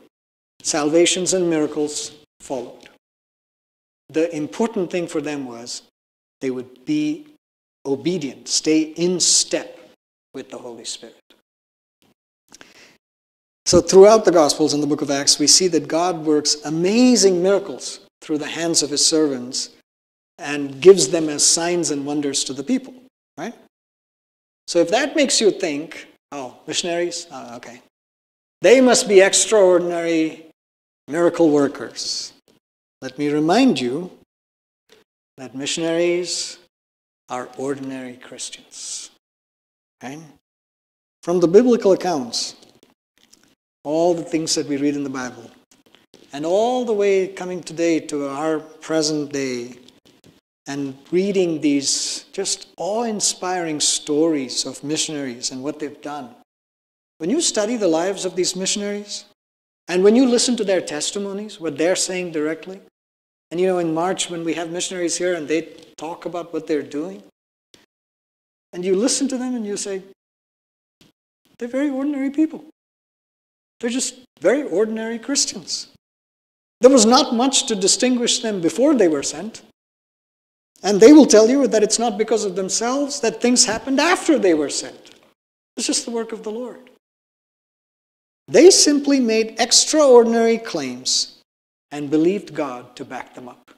Salvations 0.62 1.33
and 1.33 1.50
miracles 1.50 2.12
followed 2.40 2.81
the 4.12 4.35
important 4.35 4.90
thing 4.90 5.07
for 5.07 5.20
them 5.20 5.46
was 5.46 5.83
they 6.40 6.50
would 6.50 6.85
be 6.85 7.26
obedient, 7.87 8.48
stay 8.48 8.83
in 8.83 9.20
step 9.20 9.79
with 10.35 10.51
the 10.51 10.59
Holy 10.59 10.85
Spirit. 10.85 11.16
So, 13.66 13.81
throughout 13.81 14.25
the 14.25 14.33
Gospels 14.33 14.75
and 14.75 14.83
the 14.83 14.87
book 14.87 15.03
of 15.03 15.11
Acts, 15.11 15.38
we 15.38 15.47
see 15.47 15.69
that 15.69 15.87
God 15.87 16.25
works 16.25 16.57
amazing 16.64 17.43
miracles 17.43 18.01
through 18.21 18.38
the 18.38 18.47
hands 18.47 18.83
of 18.83 18.90
his 18.90 19.05
servants 19.05 19.71
and 20.38 20.81
gives 20.81 21.09
them 21.09 21.29
as 21.29 21.45
signs 21.45 21.90
and 21.90 22.05
wonders 22.05 22.43
to 22.45 22.53
the 22.53 22.64
people, 22.64 22.95
right? 23.38 23.55
So, 24.66 24.81
if 24.81 24.90
that 24.90 25.14
makes 25.14 25.40
you 25.40 25.51
think, 25.51 26.09
oh, 26.33 26.57
missionaries? 26.66 27.27
Oh, 27.31 27.57
okay. 27.57 27.81
They 28.62 28.81
must 28.81 29.09
be 29.09 29.21
extraordinary 29.21 30.47
miracle 31.07 31.51
workers. 31.51 32.33
Let 33.01 33.19
me 33.19 33.33
remind 33.33 33.81
you 33.81 34.11
that 35.38 35.55
missionaries 35.55 36.59
are 37.29 37.49
ordinary 37.57 38.16
Christians. 38.16 39.11
Okay? 40.02 40.18
From 41.22 41.40
the 41.40 41.48
biblical 41.48 41.92
accounts, 41.92 42.56
all 43.84 44.14
the 44.14 44.22
things 44.22 44.54
that 44.54 44.66
we 44.66 44.76
read 44.76 44.96
in 44.96 45.04
the 45.04 45.10
Bible, 45.10 45.50
and 46.32 46.46
all 46.46 46.84
the 46.84 46.92
way 46.92 47.28
coming 47.28 47.62
today 47.62 48.00
to 48.00 48.28
our 48.28 48.60
present 48.60 49.32
day, 49.32 49.74
and 50.66 50.96
reading 51.10 51.60
these 51.60 52.24
just 52.32 52.68
awe 52.76 53.02
inspiring 53.02 53.80
stories 53.80 54.64
of 54.64 54.82
missionaries 54.84 55.50
and 55.50 55.62
what 55.62 55.78
they've 55.78 56.00
done. 56.00 56.34
When 57.18 57.28
you 57.28 57.40
study 57.40 57.76
the 57.76 57.88
lives 57.88 58.24
of 58.24 58.36
these 58.36 58.56
missionaries, 58.56 59.24
and 59.88 60.04
when 60.04 60.16
you 60.16 60.24
listen 60.26 60.56
to 60.56 60.64
their 60.64 60.80
testimonies, 60.80 61.60
what 61.60 61.76
they're 61.76 61.96
saying 61.96 62.32
directly, 62.32 62.80
and 63.50 63.60
you 63.60 63.66
know, 63.66 63.78
in 63.78 63.92
March, 63.92 64.30
when 64.30 64.44
we 64.44 64.54
have 64.54 64.70
missionaries 64.70 65.16
here 65.16 65.34
and 65.34 65.48
they 65.48 65.62
talk 65.96 66.24
about 66.24 66.52
what 66.52 66.66
they're 66.66 66.82
doing, 66.82 67.22
and 68.72 68.85
you 68.85 68.94
listen 68.94 69.28
to 69.28 69.37
them 69.37 69.54
and 69.54 69.66
you 69.66 69.76
say, 69.76 70.02
they're 71.59 71.68
very 71.68 71.90
ordinary 71.90 72.30
people. 72.30 72.64
They're 73.80 73.90
just 73.90 74.16
very 74.40 74.62
ordinary 74.62 75.18
Christians. 75.18 75.88
There 76.80 76.90
was 76.90 77.04
not 77.04 77.35
much 77.35 77.66
to 77.66 77.74
distinguish 77.74 78.40
them 78.40 78.61
before 78.61 78.94
they 78.94 79.09
were 79.09 79.22
sent. 79.22 79.62
And 80.83 80.98
they 80.98 81.12
will 81.12 81.26
tell 81.26 81.48
you 81.48 81.66
that 81.66 81.83
it's 81.83 81.98
not 81.98 82.16
because 82.16 82.44
of 82.44 82.56
themselves, 82.56 83.20
that 83.20 83.42
things 83.42 83.66
happened 83.66 84.00
after 84.00 84.38
they 84.38 84.54
were 84.54 84.70
sent. 84.70 85.11
It's 85.76 85.87
just 85.87 86.06
the 86.06 86.11
work 86.11 86.33
of 86.33 86.42
the 86.42 86.50
Lord. 86.50 86.90
They 88.48 88.70
simply 88.70 89.20
made 89.20 89.56
extraordinary 89.61 90.59
claims 90.59 91.38
and 91.92 92.11
believed 92.11 92.54
God 92.54 92.96
to 92.96 93.04
back 93.04 93.35
them 93.35 93.48
up. 93.48 93.70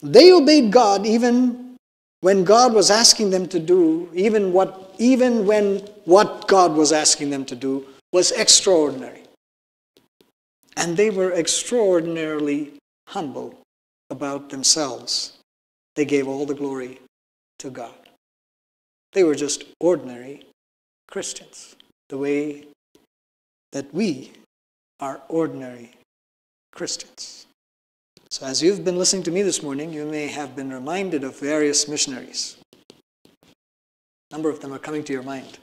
They 0.00 0.32
obeyed 0.32 0.70
God 0.70 1.04
even 1.04 1.69
when 2.20 2.44
God 2.44 2.74
was 2.74 2.90
asking 2.90 3.30
them 3.30 3.46
to 3.48 3.58
do, 3.58 4.10
even, 4.14 4.52
what, 4.52 4.94
even 4.98 5.46
when 5.46 5.78
what 6.04 6.46
God 6.48 6.74
was 6.74 6.92
asking 6.92 7.30
them 7.30 7.44
to 7.46 7.56
do 7.56 7.86
was 8.12 8.30
extraordinary. 8.32 9.22
And 10.76 10.96
they 10.96 11.10
were 11.10 11.32
extraordinarily 11.32 12.72
humble 13.08 13.58
about 14.10 14.50
themselves. 14.50 15.38
They 15.96 16.04
gave 16.04 16.28
all 16.28 16.46
the 16.46 16.54
glory 16.54 17.00
to 17.58 17.70
God. 17.70 17.94
They 19.12 19.24
were 19.24 19.34
just 19.34 19.64
ordinary 19.80 20.46
Christians, 21.08 21.76
the 22.08 22.18
way 22.18 22.66
that 23.72 23.92
we 23.92 24.32
are 25.00 25.20
ordinary 25.28 25.92
Christians. 26.72 27.46
So, 28.32 28.46
as 28.46 28.62
you've 28.62 28.84
been 28.84 28.96
listening 28.96 29.24
to 29.24 29.32
me 29.32 29.42
this 29.42 29.60
morning, 29.60 29.92
you 29.92 30.06
may 30.06 30.28
have 30.28 30.54
been 30.54 30.72
reminded 30.72 31.24
of 31.24 31.40
various 31.40 31.88
missionaries. 31.88 32.56
A 33.34 33.44
number 34.30 34.48
of 34.48 34.60
them 34.60 34.72
are 34.72 34.78
coming 34.78 35.02
to 35.02 35.12
your 35.12 35.24
mind. 35.24 35.58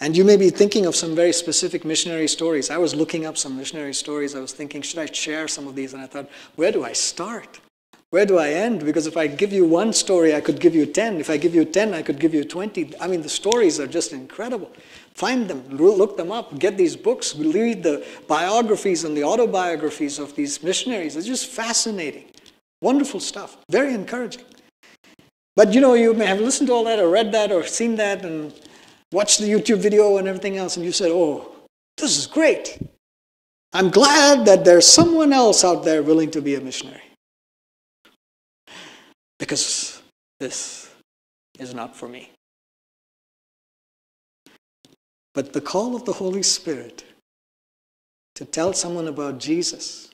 And 0.00 0.16
you 0.16 0.24
may 0.24 0.38
be 0.38 0.48
thinking 0.48 0.86
of 0.86 0.96
some 0.96 1.14
very 1.14 1.34
specific 1.34 1.84
missionary 1.84 2.28
stories. 2.28 2.70
I 2.70 2.78
was 2.78 2.94
looking 2.94 3.26
up 3.26 3.36
some 3.36 3.58
missionary 3.58 3.92
stories. 3.92 4.34
I 4.34 4.40
was 4.40 4.54
thinking, 4.54 4.80
should 4.80 5.00
I 5.00 5.04
share 5.04 5.48
some 5.48 5.66
of 5.66 5.74
these? 5.74 5.92
And 5.92 6.02
I 6.02 6.06
thought, 6.06 6.30
where 6.54 6.72
do 6.72 6.82
I 6.82 6.94
start? 6.94 7.60
Where 8.08 8.24
do 8.24 8.38
I 8.38 8.52
end? 8.52 8.82
Because 8.82 9.06
if 9.06 9.18
I 9.18 9.26
give 9.26 9.52
you 9.52 9.66
one 9.66 9.92
story, 9.92 10.34
I 10.34 10.40
could 10.40 10.58
give 10.58 10.74
you 10.74 10.86
10. 10.86 11.20
If 11.20 11.28
I 11.28 11.36
give 11.36 11.54
you 11.54 11.66
10, 11.66 11.92
I 11.92 12.00
could 12.00 12.18
give 12.18 12.32
you 12.32 12.44
20. 12.44 12.98
I 13.02 13.06
mean, 13.06 13.20
the 13.20 13.28
stories 13.28 13.78
are 13.78 13.86
just 13.86 14.14
incredible. 14.14 14.72
Find 15.16 15.48
them, 15.48 15.66
look 15.70 16.18
them 16.18 16.30
up, 16.30 16.58
get 16.58 16.76
these 16.76 16.94
books, 16.94 17.34
read 17.34 17.82
the 17.82 18.06
biographies 18.28 19.04
and 19.04 19.16
the 19.16 19.24
autobiographies 19.24 20.18
of 20.18 20.36
these 20.36 20.62
missionaries. 20.62 21.16
It's 21.16 21.26
just 21.26 21.46
fascinating. 21.46 22.26
Wonderful 22.82 23.20
stuff. 23.20 23.56
Very 23.70 23.94
encouraging. 23.94 24.44
But 25.54 25.72
you 25.72 25.80
know, 25.80 25.94
you 25.94 26.12
may 26.12 26.26
have 26.26 26.40
listened 26.40 26.66
to 26.66 26.74
all 26.74 26.84
that 26.84 26.98
or 26.98 27.08
read 27.08 27.32
that 27.32 27.50
or 27.50 27.64
seen 27.64 27.96
that 27.96 28.26
and 28.26 28.52
watched 29.10 29.40
the 29.40 29.50
YouTube 29.50 29.78
video 29.78 30.18
and 30.18 30.28
everything 30.28 30.58
else, 30.58 30.76
and 30.76 30.84
you 30.84 30.92
said, 30.92 31.10
Oh, 31.10 31.50
this 31.96 32.18
is 32.18 32.26
great. 32.26 32.78
I'm 33.72 33.88
glad 33.88 34.44
that 34.44 34.66
there's 34.66 34.86
someone 34.86 35.32
else 35.32 35.64
out 35.64 35.82
there 35.82 36.02
willing 36.02 36.30
to 36.32 36.42
be 36.42 36.56
a 36.56 36.60
missionary 36.60 37.00
because 39.38 40.02
this 40.40 40.90
is 41.58 41.72
not 41.72 41.96
for 41.96 42.06
me. 42.06 42.32
But 45.36 45.52
the 45.52 45.60
call 45.60 45.94
of 45.94 46.06
the 46.06 46.14
Holy 46.14 46.42
Spirit 46.42 47.04
to 48.36 48.46
tell 48.46 48.72
someone 48.72 49.06
about 49.06 49.38
Jesus 49.38 50.08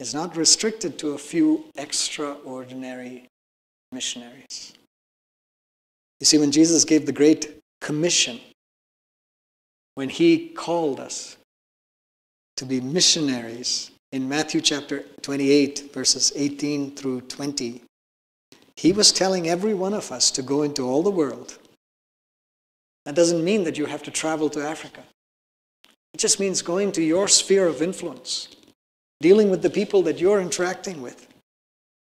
is 0.00 0.12
not 0.12 0.36
restricted 0.36 0.98
to 0.98 1.12
a 1.12 1.18
few 1.18 1.66
extraordinary 1.76 3.28
missionaries. 3.92 4.72
You 6.18 6.26
see, 6.26 6.38
when 6.38 6.50
Jesus 6.50 6.84
gave 6.84 7.06
the 7.06 7.12
Great 7.12 7.60
Commission, 7.80 8.40
when 9.94 10.08
he 10.08 10.48
called 10.48 10.98
us 10.98 11.36
to 12.56 12.64
be 12.64 12.80
missionaries, 12.80 13.92
in 14.10 14.28
Matthew 14.28 14.60
chapter 14.60 15.04
28, 15.22 15.92
verses 15.92 16.32
18 16.34 16.96
through 16.96 17.20
20, 17.20 17.80
he 18.74 18.92
was 18.92 19.12
telling 19.12 19.48
every 19.48 19.74
one 19.74 19.94
of 19.94 20.10
us 20.10 20.32
to 20.32 20.42
go 20.42 20.62
into 20.62 20.82
all 20.82 21.04
the 21.04 21.10
world. 21.10 21.58
That 23.04 23.14
doesn't 23.14 23.44
mean 23.44 23.64
that 23.64 23.76
you 23.76 23.86
have 23.86 24.02
to 24.04 24.10
travel 24.10 24.48
to 24.50 24.60
Africa. 24.60 25.02
It 26.14 26.18
just 26.18 26.40
means 26.40 26.62
going 26.62 26.92
to 26.92 27.02
your 27.02 27.28
sphere 27.28 27.66
of 27.66 27.82
influence, 27.82 28.48
dealing 29.20 29.50
with 29.50 29.62
the 29.62 29.70
people 29.70 30.02
that 30.02 30.18
you're 30.18 30.40
interacting 30.40 31.02
with. 31.02 31.28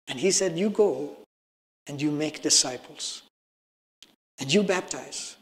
And 0.06 0.18
he 0.18 0.30
said, 0.30 0.58
You 0.58 0.70
go 0.70 1.16
and 1.86 2.00
you 2.00 2.10
make 2.10 2.42
disciples, 2.42 3.22
and 4.38 4.52
you 4.52 4.62
baptize, 4.62 5.36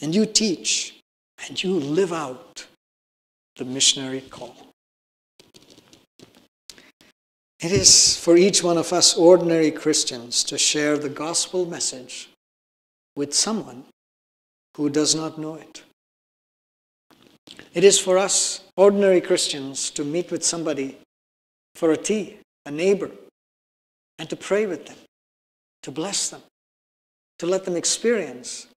and 0.00 0.14
you 0.14 0.26
teach, 0.26 1.00
and 1.46 1.62
you 1.62 1.74
live 1.74 2.12
out 2.12 2.66
the 3.56 3.64
missionary 3.64 4.20
call. 4.22 4.56
It 7.60 7.72
is 7.72 8.18
for 8.18 8.36
each 8.36 8.62
one 8.62 8.76
of 8.76 8.92
us 8.92 9.16
ordinary 9.16 9.70
Christians 9.70 10.44
to 10.44 10.58
share 10.58 10.98
the 10.98 11.08
gospel 11.08 11.64
message 11.64 12.28
with 13.16 13.32
someone 13.32 13.84
who 14.76 14.90
does 14.90 15.14
not 15.14 15.38
know 15.38 15.54
it. 15.54 15.82
It 17.72 17.84
is 17.84 17.98
for 17.98 18.18
us 18.18 18.64
ordinary 18.76 19.20
Christians 19.20 19.90
to 19.90 20.04
meet 20.04 20.30
with 20.30 20.44
somebody 20.44 20.98
for 21.74 21.92
a 21.92 21.96
tea, 21.96 22.38
a 22.66 22.70
neighbor, 22.70 23.10
and 24.18 24.30
to 24.30 24.36
pray 24.36 24.66
with 24.66 24.86
them, 24.86 24.96
to 25.82 25.90
bless 25.90 26.30
them, 26.30 26.42
to 27.38 27.46
let 27.46 27.64
them 27.64 27.76
experience 27.76 28.68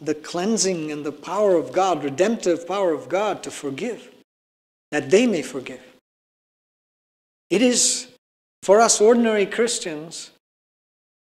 the 0.00 0.14
cleansing 0.14 0.90
and 0.92 1.04
the 1.04 1.12
power 1.12 1.56
of 1.56 1.72
God, 1.72 2.04
redemptive 2.04 2.66
power 2.66 2.92
of 2.92 3.08
God 3.08 3.42
to 3.42 3.50
forgive, 3.50 4.10
that 4.90 5.10
they 5.10 5.26
may 5.26 5.42
forgive. 5.42 5.80
It 7.50 7.62
is 7.62 8.08
for 8.62 8.80
us 8.80 9.00
ordinary 9.00 9.46
Christians 9.46 10.30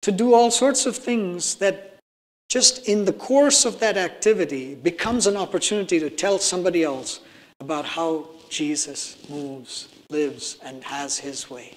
to 0.02 0.12
do 0.12 0.34
all 0.34 0.50
sorts 0.50 0.86
of 0.86 0.96
things 0.96 1.56
that 1.56 1.97
just 2.48 2.88
in 2.88 3.04
the 3.04 3.12
course 3.12 3.64
of 3.64 3.78
that 3.80 3.96
activity 3.96 4.74
becomes 4.74 5.26
an 5.26 5.36
opportunity 5.36 6.00
to 6.00 6.08
tell 6.08 6.38
somebody 6.38 6.82
else 6.82 7.20
about 7.60 7.84
how 7.84 8.26
Jesus 8.48 9.16
moves, 9.28 9.88
lives, 10.08 10.58
and 10.64 10.82
has 10.84 11.18
his 11.18 11.50
way. 11.50 11.74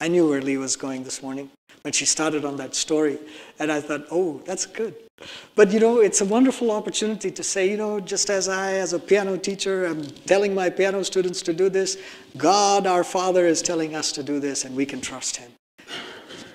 I 0.00 0.08
knew 0.08 0.28
where 0.28 0.42
Lee 0.42 0.58
was 0.58 0.76
going 0.76 1.02
this 1.02 1.22
morning 1.22 1.50
when 1.82 1.92
she 1.92 2.04
started 2.04 2.44
on 2.44 2.56
that 2.56 2.74
story, 2.74 3.18
and 3.58 3.72
I 3.72 3.80
thought, 3.80 4.06
oh, 4.10 4.40
that's 4.44 4.66
good. 4.66 4.94
But 5.54 5.72
you 5.72 5.80
know, 5.80 6.00
it's 6.00 6.20
a 6.20 6.24
wonderful 6.24 6.70
opportunity 6.70 7.30
to 7.30 7.42
say, 7.42 7.70
you 7.70 7.76
know, 7.76 7.98
just 7.98 8.28
as 8.28 8.48
I, 8.48 8.74
as 8.74 8.92
a 8.92 8.98
piano 8.98 9.36
teacher, 9.36 9.86
am 9.86 10.02
telling 10.26 10.54
my 10.54 10.68
piano 10.68 11.02
students 11.02 11.42
to 11.42 11.52
do 11.52 11.68
this, 11.68 11.96
God 12.36 12.86
our 12.86 13.02
Father 13.04 13.46
is 13.46 13.62
telling 13.62 13.94
us 13.94 14.12
to 14.12 14.22
do 14.22 14.38
this, 14.38 14.64
and 14.64 14.76
we 14.76 14.84
can 14.84 15.00
trust 15.00 15.36
Him. 15.36 15.50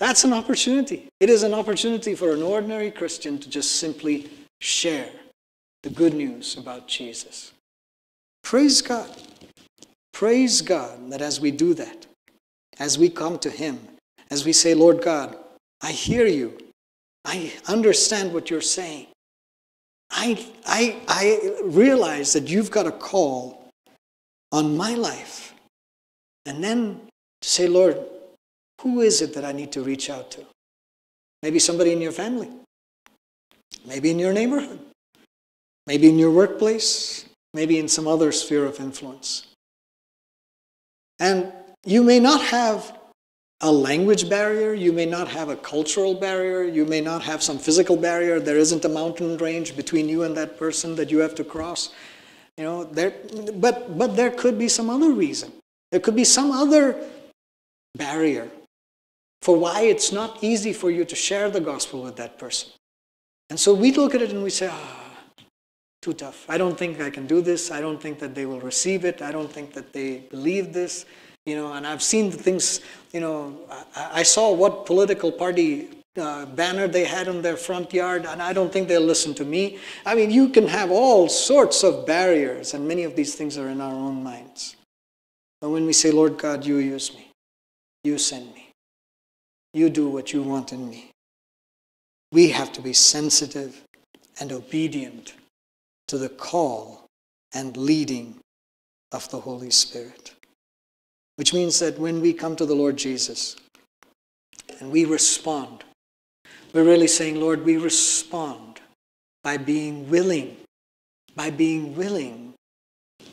That's 0.02 0.24
an 0.24 0.34
opportunity. 0.34 1.10
It 1.20 1.30
is 1.30 1.44
an 1.44 1.54
opportunity 1.54 2.16
for 2.16 2.34
an 2.34 2.42
ordinary 2.42 2.90
Christian 2.90 3.38
to 3.38 3.48
just 3.48 3.76
simply 3.76 4.32
share 4.60 5.08
the 5.84 5.92
good 5.92 6.16
news 6.16 6.58
about 6.58 6.88
Jesus. 6.88 7.54
Praise 8.44 8.82
God. 8.82 9.16
Praise 10.12 10.64
God 10.64 11.12
that 11.12 11.22
as 11.22 11.40
we 11.40 11.52
do 11.52 11.76
that, 11.76 12.08
as 12.80 12.98
we 12.98 13.10
come 13.10 13.38
to 13.38 13.52
Him, 13.52 13.80
as 14.32 14.44
we 14.44 14.54
say, 14.54 14.74
Lord 14.74 15.04
God, 15.04 15.38
I 15.82 15.92
hear 15.92 16.26
you. 16.26 16.58
I 17.24 17.54
understand 17.68 18.34
what 18.34 18.50
you're 18.50 18.60
saying. 18.60 19.06
I, 20.10 20.48
I, 20.66 20.98
I 21.08 21.62
realize 21.64 22.34
that 22.34 22.50
you've 22.50 22.72
got 22.72 22.88
a 22.88 22.92
call 22.92 23.70
on 24.52 24.76
my 24.76 24.96
life. 24.96 25.54
And 26.48 26.64
then 26.64 27.02
to 27.42 27.48
say, 27.48 27.68
Lord, 27.68 28.04
who 28.82 29.02
is 29.02 29.22
it 29.22 29.34
that 29.36 29.46
I 29.46 29.52
need 29.52 29.72
to 29.74 29.82
reach 29.82 30.10
out 30.10 30.32
to? 30.32 30.46
Maybe 31.44 31.60
somebody 31.60 31.92
in 31.92 32.02
your 32.02 32.12
family, 32.12 32.50
maybe 33.86 34.12
in 34.12 34.20
your 34.20 34.34
neighborhood, 34.34 34.80
maybe 35.88 36.10
in 36.10 36.20
your 36.20 36.32
workplace, 36.32 37.26
maybe 37.54 37.80
in 37.80 37.88
some 37.88 38.08
other 38.08 38.32
sphere 38.32 38.66
of 38.66 38.80
influence. 38.80 39.48
And 41.20 41.52
you 41.86 42.04
may 42.04 42.20
not 42.20 42.42
have 42.42 42.98
a 43.62 43.72
language 43.72 44.28
barrier, 44.28 44.74
you 44.74 44.92
may 44.92 45.06
not 45.06 45.28
have 45.28 45.50
a 45.50 45.56
cultural 45.56 46.16
barrier, 46.16 46.64
you 46.64 46.86
may 46.86 47.02
not 47.02 47.22
have 47.22 47.44
some 47.44 47.60
physical 47.60 47.96
barrier, 47.96 48.40
there 48.40 48.58
isn't 48.58 48.86
a 48.86 48.90
mountain 48.90 49.38
range 49.38 49.76
between 49.76 50.10
you 50.10 50.24
and 50.24 50.36
that 50.36 50.58
person 50.58 50.96
that 50.96 51.12
you 51.12 51.20
have 51.20 51.36
to 51.36 51.44
cross. 51.44 51.92
You 52.58 52.64
know, 52.64 52.84
there, 52.84 53.14
but, 53.56 53.98
but 53.98 54.16
there 54.16 54.32
could 54.32 54.58
be 54.58 54.68
some 54.68 54.90
other 54.90 55.12
reason. 55.12 55.52
There 55.92 56.00
could 56.00 56.16
be 56.16 56.24
some 56.24 56.52
other 56.52 56.96
barrier 57.96 58.50
for 59.42 59.58
why 59.58 59.82
it's 59.82 60.12
not 60.12 60.44
easy 60.44 60.74
for 60.74 60.92
you 60.92 61.06
to 61.06 61.16
share 61.16 61.50
the 61.50 61.62
gospel 61.62 62.04
with 62.04 62.16
that 62.18 62.38
person. 62.38 62.70
And 63.50 63.60
so 63.60 63.74
we 63.74 63.92
look 63.92 64.16
at 64.16 64.22
it 64.22 64.32
and 64.32 64.44
we 64.44 64.50
say, 64.50 64.70
ah, 64.72 65.08
too 66.02 66.14
tough. 66.14 66.46
I 66.50 66.58
don't 66.58 66.78
think 66.78 67.02
I 67.02 67.10
can 67.10 67.28
do 67.28 67.42
this. 67.42 67.72
I 67.72 67.82
don't 67.82 68.02
think 68.02 68.20
that 68.20 68.34
they 68.34 68.46
will 68.46 68.62
receive 68.62 69.06
it. 69.06 69.22
I 69.22 69.32
don't 69.32 69.52
think 69.52 69.74
that 69.74 69.94
they 69.94 70.20
believe 70.30 70.74
this 70.74 71.06
you 71.46 71.56
know, 71.56 71.74
and 71.74 71.88
I've 71.88 72.04
seen 72.04 72.30
the 72.30 72.38
things, 72.38 72.82
you 73.12 73.20
know, 73.20 73.58
I, 73.96 74.20
I 74.20 74.24
saw 74.24 74.54
what 74.54 74.86
political 74.86 75.32
party 75.32 75.90
uh, 76.18 76.46
banner 76.46 76.88
they 76.88 77.06
had 77.06 77.28
in 77.28 77.42
their 77.42 77.58
front 77.58 77.94
yard, 77.94 78.26
and 78.26 78.42
I 78.42 78.54
don't 78.54 78.72
think 78.72 78.88
they'll 78.88 79.02
listen 79.02 79.34
to 79.36 79.46
me. 79.46 79.80
I 80.06 80.14
mean, 80.14 80.30
you 80.30 80.50
can 80.50 80.68
have 80.68 80.92
all 80.92 81.30
sorts 81.30 81.84
of 81.84 82.06
barriers, 82.06 82.74
and 82.74 82.88
many 82.88 83.04
of 83.04 83.16
these 83.16 83.34
things 83.34 83.58
are 83.58 83.70
in 83.70 83.82
our 83.82 83.94
own 83.94 84.24
minds. 84.24 84.76
But 85.62 85.70
when 85.70 85.86
we 85.86 85.94
say, 85.94 86.12
Lord 86.12 86.38
God, 86.38 86.66
you 86.66 86.78
use 86.78 87.14
me, 87.14 87.32
you 88.04 88.18
send 88.18 88.54
me, 88.54 88.61
you 89.74 89.90
do 89.90 90.08
what 90.08 90.34
you 90.34 90.44
want 90.44 90.74
in 90.74 90.90
me, 90.90 91.12
we 92.32 92.50
have 92.50 92.72
to 92.74 92.82
be 92.82 92.94
sensitive 92.94 93.82
and 94.40 94.52
obedient 94.52 95.34
to 96.08 96.18
the 96.18 96.30
call 96.30 97.06
and 97.54 97.76
leading 97.78 98.36
of 99.12 99.30
the 99.30 99.40
Holy 99.40 99.72
Spirit. 99.72 100.34
Which 101.36 101.54
means 101.54 101.80
that 101.80 102.00
when 102.00 102.22
we 102.22 102.34
come 102.34 102.56
to 102.56 102.66
the 102.66 102.76
Lord 102.76 102.98
Jesus 102.98 103.56
and 104.80 104.92
we 104.92 105.06
respond, 105.06 105.84
we're 106.74 106.84
really 106.84 107.08
saying, 107.08 107.40
Lord, 107.40 107.66
we 107.66 107.78
respond 107.78 108.80
by 109.44 109.58
being 109.58 110.10
willing, 110.10 110.56
by 111.36 111.50
being 111.50 111.96
willing 111.96 112.54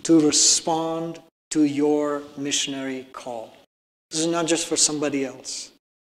to 0.05 0.20
respond 0.20 1.20
to 1.51 1.64
your 1.64 2.22
missionary 2.37 3.07
call. 3.12 3.53
This 4.11 4.20
is 4.20 4.27
not 4.27 4.46
just 4.46 4.66
for 4.66 4.77
somebody 4.77 5.24
else. 5.24 5.70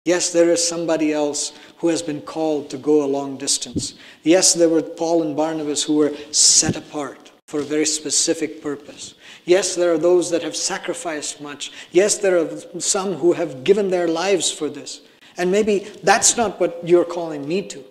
Yes, 0.06 0.30
there 0.30 0.50
is 0.50 0.66
somebody 0.66 1.12
else 1.12 1.52
who 1.76 1.88
has 1.88 2.00
been 2.00 2.22
called 2.22 2.70
to 2.70 2.78
go 2.78 3.04
a 3.04 3.06
long 3.06 3.36
distance. 3.36 3.94
Yes, 4.22 4.54
there 4.54 4.70
were 4.70 4.82
Paul 4.82 5.22
and 5.22 5.36
Barnabas 5.36 5.82
who 5.82 5.96
were 5.96 6.14
set 6.32 6.76
apart 6.76 7.30
for 7.48 7.60
a 7.60 7.64
very 7.64 7.84
specific 7.84 8.62
purpose. 8.62 9.14
Yes, 9.44 9.74
there 9.74 9.92
are 9.92 9.98
those 9.98 10.30
that 10.30 10.42
have 10.42 10.56
sacrificed 10.56 11.42
much. 11.42 11.72
Yes, 11.90 12.16
there 12.16 12.38
are 12.38 12.80
some 12.80 13.14
who 13.14 13.32
have 13.32 13.62
given 13.62 13.90
their 13.90 14.08
lives 14.08 14.50
for 14.50 14.70
this. 14.70 15.02
And 15.36 15.50
maybe 15.50 15.80
that's 16.02 16.36
not 16.36 16.58
what 16.58 16.80
you're 16.82 17.04
calling 17.04 17.46
me 17.46 17.62
to, 17.68 17.84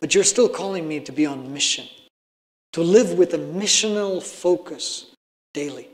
but 0.00 0.14
you're 0.14 0.24
still 0.24 0.48
calling 0.48 0.88
me 0.88 0.98
to 1.00 1.12
be 1.12 1.26
on 1.26 1.52
mission, 1.52 1.86
to 2.72 2.82
live 2.82 3.18
with 3.18 3.34
a 3.34 3.38
missional 3.38 4.22
focus 4.22 5.06
daily. 5.54 5.90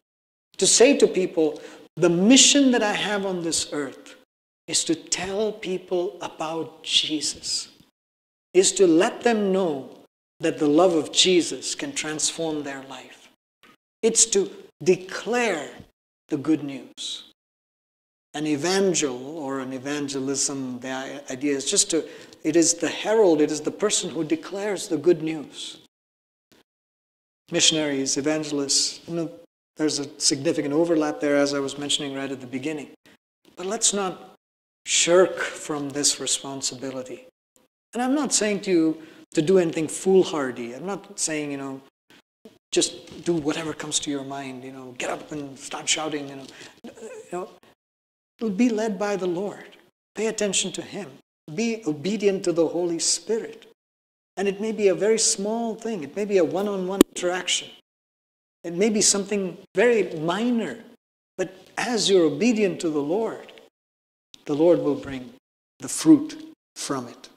To 0.57 0.67
say 0.67 0.97
to 0.97 1.07
people, 1.07 1.61
the 1.97 2.09
mission 2.09 2.71
that 2.71 2.83
I 2.83 2.93
have 2.93 3.27
on 3.27 3.43
this 3.43 3.71
earth 3.73 4.15
is 4.69 4.85
to 4.85 4.95
tell 4.95 5.51
people 5.51 6.19
about 6.21 6.83
Jesus, 6.85 7.71
is 8.53 8.71
to 8.73 8.87
let 8.87 9.23
them 9.23 9.51
know 9.51 9.89
that 10.41 10.59
the 10.59 10.69
love 10.69 10.95
of 10.95 11.11
Jesus 11.11 11.75
can 11.75 11.93
transform 11.93 12.63
their 12.63 12.83
life. 12.85 13.29
It's 14.03 14.27
to 14.27 14.51
declare 14.85 15.71
the 16.29 16.37
good 16.37 16.63
news. 16.63 17.25
An 18.35 18.47
evangel 18.47 19.39
or 19.39 19.61
an 19.61 19.73
evangelism, 19.73 20.79
the 20.81 21.23
idea 21.31 21.57
is 21.57 21.69
just 21.69 21.91
to, 21.91 22.07
it 22.45 22.55
is 22.55 22.75
the 22.75 22.89
herald, 22.89 23.41
it 23.41 23.51
is 23.51 23.63
the 23.63 23.71
person 23.71 24.11
who 24.11 24.23
declares 24.23 24.87
the 24.87 24.99
good 24.99 25.23
news. 25.23 25.79
Missionaries, 27.51 28.19
evangelists, 28.19 29.01
you 29.09 29.15
know, 29.15 29.31
there's 29.79 29.99
a 29.99 30.21
significant 30.21 30.75
overlap 30.75 31.21
there, 31.21 31.37
as 31.37 31.55
I 31.55 31.61
was 31.61 31.79
mentioning 31.79 32.15
right 32.15 32.31
at 32.31 32.41
the 32.41 32.47
beginning. 32.47 32.91
But 33.57 33.67
let's 33.67 33.95
not 33.95 34.28
shirk 34.89 35.37
from 35.37 35.91
this 35.91 36.19
responsibility. 36.19 37.27
And 37.93 38.03
I'm 38.03 38.15
not 38.15 38.33
saying 38.33 38.61
to 38.63 38.71
you 38.71 39.03
to 39.35 39.43
do 39.43 39.59
anything 39.59 39.87
foolhardy. 39.87 40.73
I'm 40.73 40.87
not 40.87 41.21
saying, 41.21 41.51
you 41.53 41.59
know, 41.59 41.83
just 42.73 43.23
do 43.23 43.35
whatever 43.35 43.75
comes 43.75 43.99
to 44.01 44.11
your 44.11 44.25
mind, 44.25 44.65
you 44.65 44.73
know, 44.73 44.95
get 44.97 45.11
up 45.11 45.31
and 45.31 45.59
start 45.59 45.87
shouting, 45.87 46.27
you 46.31 46.37
know. 46.37 46.47
You 47.31 47.49
know, 48.41 48.49
be 48.49 48.71
led 48.71 48.99
by 48.99 49.17
the 49.17 49.27
Lord. 49.27 49.77
Pay 50.15 50.29
attention 50.29 50.73
to 50.73 50.81
Him. 50.81 51.11
Be 51.55 51.83
obedient 51.87 52.43
to 52.45 52.53
the 52.53 52.67
Holy 52.67 52.99
Spirit. 52.99 53.67
And 54.39 54.49
it 54.49 54.59
may 54.59 54.73
be 54.73 54.89
a 54.89 54.95
very 54.95 55.19
small 55.19 55.75
thing. 55.75 56.03
It 56.03 56.17
may 56.17 56.25
be 56.25 56.39
a 56.39 56.45
one-on-one 56.45 57.03
interaction. 57.15 57.69
It 58.65 58.73
may 58.73 58.89
be 58.89 59.03
something 59.03 59.59
very 59.75 60.19
minor, 60.19 60.79
but 61.37 61.55
as 61.77 62.09
you're 62.09 62.25
obedient 62.25 62.81
to 62.81 62.89
the 62.89 63.03
Lord, 63.03 63.53
the 64.49 64.55
Lord 64.55 64.79
will 64.79 64.95
bring 64.95 65.35
the 65.79 65.89
fruit 65.89 66.55
from 66.75 67.07
it. 67.07 67.29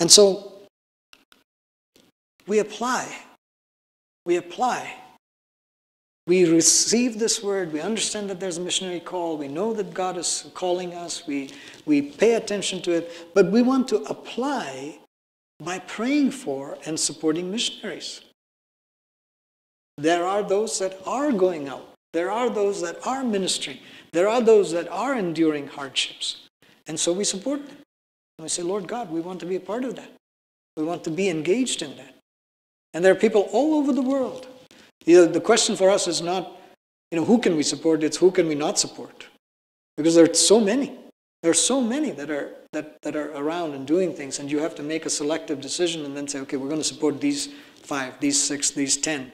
And 0.00 0.10
so 0.10 0.54
we 2.46 2.58
apply. 2.58 3.06
We 4.24 4.36
apply. 4.36 4.96
We 6.26 6.50
receive 6.50 7.18
this 7.18 7.42
word. 7.42 7.70
We 7.70 7.82
understand 7.82 8.30
that 8.30 8.40
there's 8.40 8.56
a 8.56 8.62
missionary 8.62 9.00
call. 9.00 9.36
We 9.36 9.48
know 9.48 9.74
that 9.74 9.92
God 9.92 10.16
is 10.16 10.50
calling 10.54 10.94
us. 10.94 11.26
We, 11.26 11.50
we 11.84 12.00
pay 12.00 12.36
attention 12.36 12.80
to 12.82 12.92
it. 12.92 13.28
But 13.34 13.52
we 13.52 13.60
want 13.60 13.86
to 13.88 13.98
apply 14.04 15.00
by 15.62 15.80
praying 15.80 16.30
for 16.30 16.78
and 16.86 16.98
supporting 16.98 17.50
missionaries. 17.50 18.22
There 19.98 20.24
are 20.24 20.42
those 20.42 20.78
that 20.78 20.98
are 21.06 21.30
going 21.30 21.68
out. 21.68 21.93
There 22.14 22.30
are 22.30 22.48
those 22.48 22.80
that 22.80 23.04
are 23.04 23.24
ministering. 23.24 23.78
There 24.12 24.28
are 24.28 24.40
those 24.40 24.70
that 24.70 24.88
are 24.88 25.16
enduring 25.16 25.66
hardships. 25.66 26.46
And 26.86 26.98
so 26.98 27.12
we 27.12 27.24
support 27.24 27.66
them. 27.66 27.76
And 28.38 28.44
we 28.44 28.48
say, 28.48 28.62
Lord 28.62 28.86
God, 28.86 29.10
we 29.10 29.20
want 29.20 29.40
to 29.40 29.46
be 29.46 29.56
a 29.56 29.60
part 29.60 29.82
of 29.82 29.96
that. 29.96 30.10
We 30.76 30.84
want 30.84 31.02
to 31.04 31.10
be 31.10 31.28
engaged 31.28 31.82
in 31.82 31.96
that. 31.96 32.14
And 32.94 33.04
there 33.04 33.10
are 33.10 33.16
people 33.16 33.48
all 33.52 33.74
over 33.74 33.92
the 33.92 34.00
world. 34.00 34.46
The, 35.06 35.26
the 35.26 35.40
question 35.40 35.74
for 35.74 35.90
us 35.90 36.06
is 36.06 36.22
not, 36.22 36.56
you 37.10 37.18
know, 37.18 37.24
who 37.24 37.38
can 37.38 37.56
we 37.56 37.64
support? 37.64 38.04
It's 38.04 38.16
who 38.16 38.30
can 38.30 38.46
we 38.46 38.54
not 38.54 38.78
support? 38.78 39.26
Because 39.96 40.14
there 40.14 40.30
are 40.30 40.34
so 40.34 40.60
many. 40.60 40.96
There 41.42 41.50
are 41.50 41.54
so 41.72 41.80
many 41.80 42.12
that 42.12 42.30
are, 42.30 42.52
that, 42.72 43.02
that 43.02 43.16
are 43.16 43.32
around 43.32 43.74
and 43.74 43.88
doing 43.88 44.14
things, 44.14 44.38
and 44.38 44.48
you 44.48 44.60
have 44.60 44.76
to 44.76 44.84
make 44.84 45.04
a 45.04 45.10
selective 45.10 45.60
decision 45.60 46.04
and 46.04 46.16
then 46.16 46.28
say, 46.28 46.38
okay, 46.40 46.56
we're 46.56 46.68
going 46.68 46.80
to 46.80 46.86
support 46.86 47.20
these 47.20 47.48
five, 47.74 48.20
these 48.20 48.40
six, 48.40 48.70
these 48.70 48.96
ten 48.96 49.32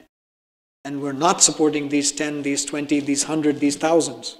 and 0.83 1.01
we're 1.01 1.11
not 1.11 1.41
supporting 1.41 1.89
these 1.89 2.11
10, 2.11 2.41
these 2.41 2.65
20, 2.65 2.99
these 3.01 3.23
100, 3.27 3.59
these 3.59 3.75
thousands. 3.75 4.37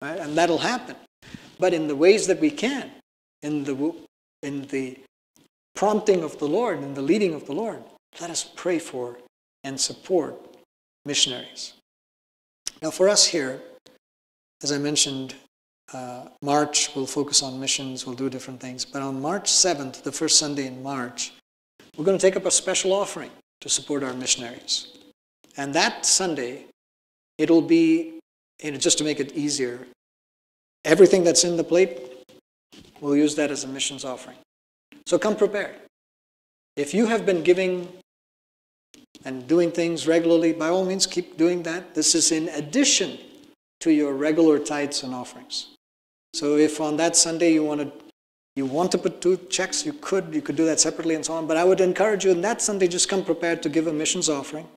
Right? 0.00 0.18
And 0.18 0.36
that'll 0.36 0.58
happen. 0.58 0.96
But 1.58 1.74
in 1.74 1.88
the 1.88 1.96
ways 1.96 2.26
that 2.26 2.40
we 2.40 2.50
can, 2.50 2.90
in 3.42 3.64
the, 3.64 3.94
in 4.42 4.62
the 4.68 4.98
prompting 5.74 6.22
of 6.22 6.38
the 6.38 6.48
Lord, 6.48 6.82
in 6.82 6.94
the 6.94 7.02
leading 7.02 7.34
of 7.34 7.46
the 7.46 7.52
Lord, 7.52 7.82
let 8.20 8.30
us 8.30 8.44
pray 8.44 8.78
for 8.78 9.18
and 9.62 9.80
support 9.80 10.34
missionaries. 11.04 11.74
Now, 12.82 12.90
for 12.90 13.08
us 13.08 13.26
here, 13.26 13.62
as 14.62 14.72
I 14.72 14.78
mentioned, 14.78 15.34
uh, 15.92 16.28
March 16.42 16.94
will 16.94 17.06
focus 17.06 17.42
on 17.42 17.60
missions, 17.60 18.06
we'll 18.06 18.16
do 18.16 18.30
different 18.30 18.60
things. 18.60 18.84
But 18.84 19.02
on 19.02 19.20
March 19.20 19.50
7th, 19.50 20.02
the 20.02 20.12
first 20.12 20.38
Sunday 20.38 20.66
in 20.66 20.82
March, 20.82 21.32
we're 21.96 22.04
going 22.04 22.18
to 22.18 22.22
take 22.22 22.36
up 22.36 22.46
a 22.46 22.50
special 22.50 22.92
offering 22.92 23.30
to 23.60 23.68
support 23.68 24.02
our 24.02 24.12
missionaries. 24.14 24.88
And 25.56 25.74
that 25.74 26.04
Sunday, 26.04 26.66
it'll 27.38 27.62
be, 27.62 28.20
you 28.62 28.72
know, 28.72 28.78
just 28.78 28.98
to 28.98 29.04
make 29.04 29.20
it 29.20 29.32
easier, 29.34 29.86
everything 30.84 31.24
that's 31.24 31.44
in 31.44 31.56
the 31.56 31.64
plate, 31.64 32.00
we'll 33.00 33.16
use 33.16 33.34
that 33.36 33.50
as 33.50 33.64
a 33.64 33.68
missions 33.68 34.04
offering. 34.04 34.36
So 35.06 35.18
come 35.18 35.36
prepared. 35.36 35.76
If 36.76 36.92
you 36.92 37.06
have 37.06 37.24
been 37.24 37.42
giving 37.42 37.88
and 39.24 39.46
doing 39.46 39.70
things 39.70 40.08
regularly, 40.08 40.52
by 40.52 40.68
all 40.68 40.84
means, 40.84 41.06
keep 41.06 41.36
doing 41.36 41.62
that. 41.62 41.94
This 41.94 42.14
is 42.14 42.32
in 42.32 42.48
addition 42.48 43.18
to 43.80 43.92
your 43.92 44.14
regular 44.14 44.58
tithes 44.58 45.02
and 45.02 45.14
offerings. 45.14 45.68
So 46.32 46.56
if 46.56 46.80
on 46.80 46.96
that 46.96 47.14
Sunday 47.16 47.52
you 47.52 47.64
want 47.64 47.80
to 47.80 47.92
you 48.56 48.66
want 48.66 48.92
to 48.92 48.98
put 48.98 49.20
two 49.20 49.36
checks, 49.50 49.84
you 49.84 49.92
could. 49.94 50.32
You 50.32 50.40
could 50.40 50.54
do 50.54 50.64
that 50.66 50.78
separately 50.78 51.16
and 51.16 51.24
so 51.24 51.34
on. 51.34 51.46
But 51.48 51.56
I 51.56 51.64
would 51.64 51.80
encourage 51.80 52.24
you 52.24 52.30
on 52.30 52.40
that 52.42 52.62
Sunday, 52.62 52.86
just 52.86 53.08
come 53.08 53.24
prepared 53.24 53.62
to 53.64 53.68
give 53.68 53.88
a 53.88 53.92
missions 53.92 54.28
offering. 54.28 54.68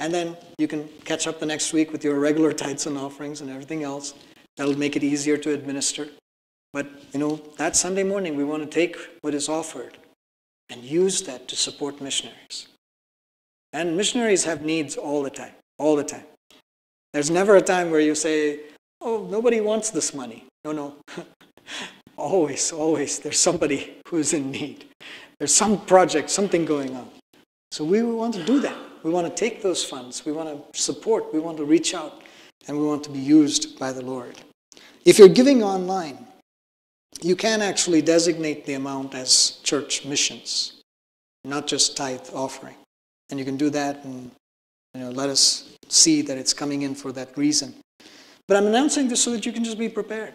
And 0.00 0.12
then 0.12 0.36
you 0.58 0.68
can 0.68 0.88
catch 1.04 1.26
up 1.26 1.40
the 1.40 1.46
next 1.46 1.72
week 1.72 1.92
with 1.92 2.04
your 2.04 2.18
regular 2.18 2.52
tithes 2.52 2.86
and 2.86 2.98
offerings 2.98 3.40
and 3.40 3.50
everything 3.50 3.82
else. 3.82 4.14
That'll 4.56 4.78
make 4.78 4.96
it 4.96 5.04
easier 5.04 5.36
to 5.38 5.52
administer. 5.52 6.08
But, 6.72 6.86
you 7.12 7.20
know, 7.20 7.36
that 7.56 7.76
Sunday 7.76 8.02
morning, 8.02 8.36
we 8.36 8.44
want 8.44 8.62
to 8.62 8.68
take 8.68 8.96
what 9.20 9.34
is 9.34 9.48
offered 9.48 9.96
and 10.68 10.82
use 10.82 11.22
that 11.22 11.46
to 11.48 11.56
support 11.56 12.00
missionaries. 12.00 12.68
And 13.72 13.96
missionaries 13.96 14.44
have 14.44 14.62
needs 14.62 14.96
all 14.96 15.22
the 15.22 15.30
time, 15.30 15.52
all 15.78 15.96
the 15.96 16.04
time. 16.04 16.24
There's 17.12 17.30
never 17.30 17.56
a 17.56 17.62
time 17.62 17.90
where 17.90 18.00
you 18.00 18.14
say, 18.14 18.60
oh, 19.00 19.26
nobody 19.30 19.60
wants 19.60 19.90
this 19.90 20.14
money. 20.14 20.44
No, 20.64 20.72
no. 20.72 20.96
always, 22.16 22.72
always, 22.72 23.20
there's 23.20 23.38
somebody 23.38 23.96
who's 24.08 24.32
in 24.32 24.50
need. 24.50 24.86
There's 25.38 25.54
some 25.54 25.84
project, 25.86 26.30
something 26.30 26.64
going 26.64 26.96
on. 26.96 27.08
So 27.70 27.84
we 27.84 28.02
want 28.02 28.34
to 28.34 28.44
do 28.44 28.60
that. 28.60 28.76
We 29.04 29.10
want 29.10 29.26
to 29.28 29.34
take 29.34 29.62
those 29.62 29.84
funds. 29.84 30.24
We 30.24 30.32
want 30.32 30.48
to 30.48 30.80
support. 30.80 31.32
We 31.32 31.38
want 31.38 31.58
to 31.58 31.64
reach 31.64 31.94
out. 31.94 32.22
And 32.66 32.78
we 32.78 32.84
want 32.84 33.04
to 33.04 33.10
be 33.10 33.18
used 33.18 33.78
by 33.78 33.92
the 33.92 34.02
Lord. 34.02 34.40
If 35.04 35.18
you're 35.18 35.28
giving 35.28 35.62
online, 35.62 36.26
you 37.20 37.36
can 37.36 37.60
actually 37.60 38.00
designate 38.00 38.64
the 38.64 38.74
amount 38.74 39.14
as 39.14 39.60
church 39.62 40.06
missions, 40.06 40.80
not 41.44 41.66
just 41.66 41.96
tithe 41.96 42.28
offering. 42.32 42.76
And 43.28 43.38
you 43.38 43.44
can 43.44 43.58
do 43.58 43.68
that 43.70 44.02
and 44.04 44.30
you 44.94 45.00
know, 45.00 45.10
let 45.10 45.28
us 45.28 45.68
see 45.88 46.22
that 46.22 46.38
it's 46.38 46.54
coming 46.54 46.82
in 46.82 46.94
for 46.94 47.12
that 47.12 47.36
reason. 47.36 47.74
But 48.48 48.56
I'm 48.56 48.66
announcing 48.66 49.08
this 49.08 49.22
so 49.22 49.30
that 49.32 49.44
you 49.44 49.52
can 49.52 49.64
just 49.64 49.78
be 49.78 49.90
prepared, 49.90 50.34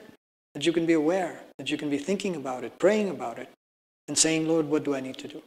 that 0.53 0.65
you 0.65 0.73
can 0.73 0.86
be 0.86 0.93
aware, 0.93 1.41
that 1.58 1.71
you 1.71 1.77
can 1.77 1.89
be 1.89 1.97
thinking 1.97 2.36
about 2.36 2.63
it, 2.63 2.77
praying 2.77 3.10
about 3.10 3.39
it, 3.39 3.49
and 4.08 4.15
saying, 4.15 4.47
Lord, 4.47 4.67
what 4.67 4.84
do 4.84 4.93
I 4.93 4.99
need 4.99 5.17
to 5.17 5.28
do? 5.28 5.41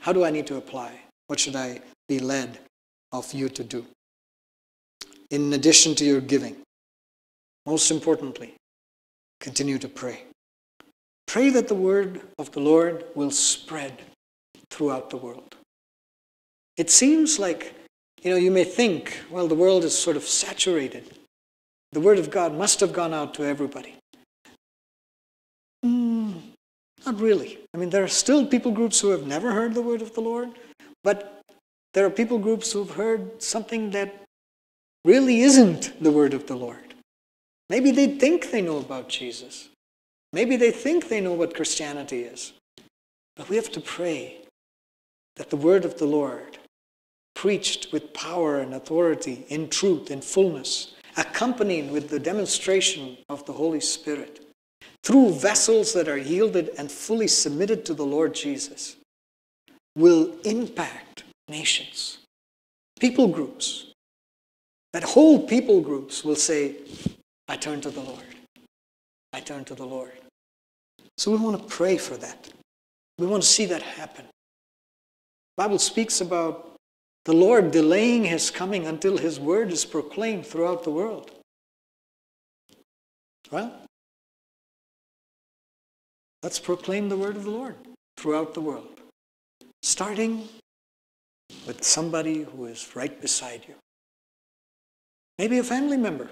How 0.00 0.12
do 0.12 0.24
I 0.24 0.30
need 0.30 0.46
to 0.48 0.56
apply? 0.56 1.00
What 1.26 1.40
should 1.40 1.56
I 1.56 1.80
be 2.08 2.20
led 2.20 2.58
of 3.12 3.32
you 3.32 3.48
to 3.48 3.64
do. 3.64 3.86
In 5.30 5.52
addition 5.52 5.94
to 5.96 6.04
your 6.04 6.20
giving, 6.20 6.56
most 7.66 7.90
importantly, 7.90 8.54
continue 9.40 9.78
to 9.78 9.88
pray. 9.88 10.24
Pray 11.26 11.50
that 11.50 11.68
the 11.68 11.74
word 11.74 12.22
of 12.38 12.50
the 12.52 12.60
Lord 12.60 13.04
will 13.14 13.30
spread 13.30 14.00
throughout 14.70 15.10
the 15.10 15.16
world. 15.16 15.56
It 16.76 16.90
seems 16.90 17.38
like, 17.38 17.74
you 18.22 18.30
know, 18.30 18.36
you 18.36 18.50
may 18.50 18.64
think, 18.64 19.20
well, 19.30 19.48
the 19.48 19.54
world 19.54 19.84
is 19.84 19.96
sort 19.96 20.16
of 20.16 20.24
saturated. 20.24 21.04
The 21.92 22.00
word 22.00 22.18
of 22.18 22.30
God 22.30 22.54
must 22.54 22.80
have 22.80 22.92
gone 22.92 23.12
out 23.12 23.34
to 23.34 23.44
everybody. 23.44 23.96
Mm, 25.84 26.40
not 27.04 27.20
really. 27.20 27.58
I 27.74 27.78
mean, 27.78 27.90
there 27.90 28.04
are 28.04 28.08
still 28.08 28.46
people 28.46 28.72
groups 28.72 29.00
who 29.00 29.10
have 29.10 29.26
never 29.26 29.52
heard 29.52 29.74
the 29.74 29.82
word 29.82 30.02
of 30.02 30.14
the 30.14 30.20
Lord, 30.20 30.50
but 31.04 31.37
there 31.94 32.06
are 32.06 32.10
people 32.10 32.38
groups 32.38 32.72
who've 32.72 32.90
heard 32.90 33.42
something 33.42 33.90
that 33.90 34.22
really 35.04 35.40
isn't 35.40 36.02
the 36.02 36.10
word 36.10 36.34
of 36.34 36.46
the 36.46 36.56
Lord. 36.56 36.94
Maybe 37.70 37.90
they 37.90 38.06
think 38.06 38.50
they 38.50 38.62
know 38.62 38.78
about 38.78 39.08
Jesus. 39.08 39.68
Maybe 40.32 40.56
they 40.56 40.70
think 40.70 41.08
they 41.08 41.20
know 41.20 41.32
what 41.32 41.54
Christianity 41.54 42.22
is. 42.22 42.52
But 43.36 43.48
we 43.48 43.56
have 43.56 43.70
to 43.72 43.80
pray 43.80 44.38
that 45.36 45.50
the 45.50 45.56
word 45.56 45.84
of 45.84 45.98
the 45.98 46.06
Lord, 46.06 46.58
preached 47.34 47.92
with 47.92 48.12
power 48.12 48.58
and 48.58 48.74
authority, 48.74 49.46
in 49.48 49.68
truth, 49.68 50.10
in 50.10 50.20
fullness, 50.20 50.94
accompanied 51.16 51.90
with 51.90 52.10
the 52.10 52.18
demonstration 52.18 53.16
of 53.28 53.46
the 53.46 53.52
Holy 53.52 53.80
Spirit, 53.80 54.40
through 55.04 55.32
vessels 55.34 55.92
that 55.92 56.08
are 56.08 56.18
yielded 56.18 56.70
and 56.78 56.90
fully 56.90 57.28
submitted 57.28 57.84
to 57.84 57.94
the 57.94 58.04
Lord 58.04 58.34
Jesus, 58.34 58.96
will 59.96 60.34
impact 60.44 61.22
nations, 61.48 62.18
people 63.00 63.28
groups. 63.28 63.86
That 64.92 65.04
whole 65.04 65.46
people 65.46 65.80
groups 65.80 66.24
will 66.24 66.36
say, 66.36 66.76
I 67.46 67.56
turn 67.56 67.80
to 67.82 67.90
the 67.90 68.00
Lord. 68.00 68.24
I 69.32 69.40
turn 69.40 69.64
to 69.66 69.74
the 69.74 69.84
Lord. 69.84 70.12
So 71.18 71.30
we 71.30 71.36
want 71.36 71.60
to 71.60 71.68
pray 71.68 71.98
for 71.98 72.16
that. 72.16 72.48
We 73.18 73.26
want 73.26 73.42
to 73.42 73.48
see 73.48 73.66
that 73.66 73.82
happen. 73.82 74.24
The 74.24 75.64
Bible 75.64 75.78
speaks 75.78 76.20
about 76.20 76.76
the 77.24 77.34
Lord 77.34 77.70
delaying 77.70 78.24
his 78.24 78.50
coming 78.50 78.86
until 78.86 79.18
his 79.18 79.38
word 79.38 79.70
is 79.72 79.84
proclaimed 79.84 80.46
throughout 80.46 80.84
the 80.84 80.90
world. 80.90 81.30
Well, 83.50 83.72
let's 86.42 86.58
proclaim 86.58 87.08
the 87.08 87.16
word 87.16 87.36
of 87.36 87.44
the 87.44 87.50
Lord 87.50 87.76
throughout 88.16 88.54
the 88.54 88.60
world, 88.60 89.00
starting 89.82 90.48
with 91.66 91.84
somebody 91.84 92.42
who 92.42 92.66
is 92.66 92.94
right 92.94 93.20
beside 93.20 93.64
you. 93.68 93.74
Maybe 95.38 95.58
a 95.58 95.64
family 95.64 95.96
member. 95.96 96.28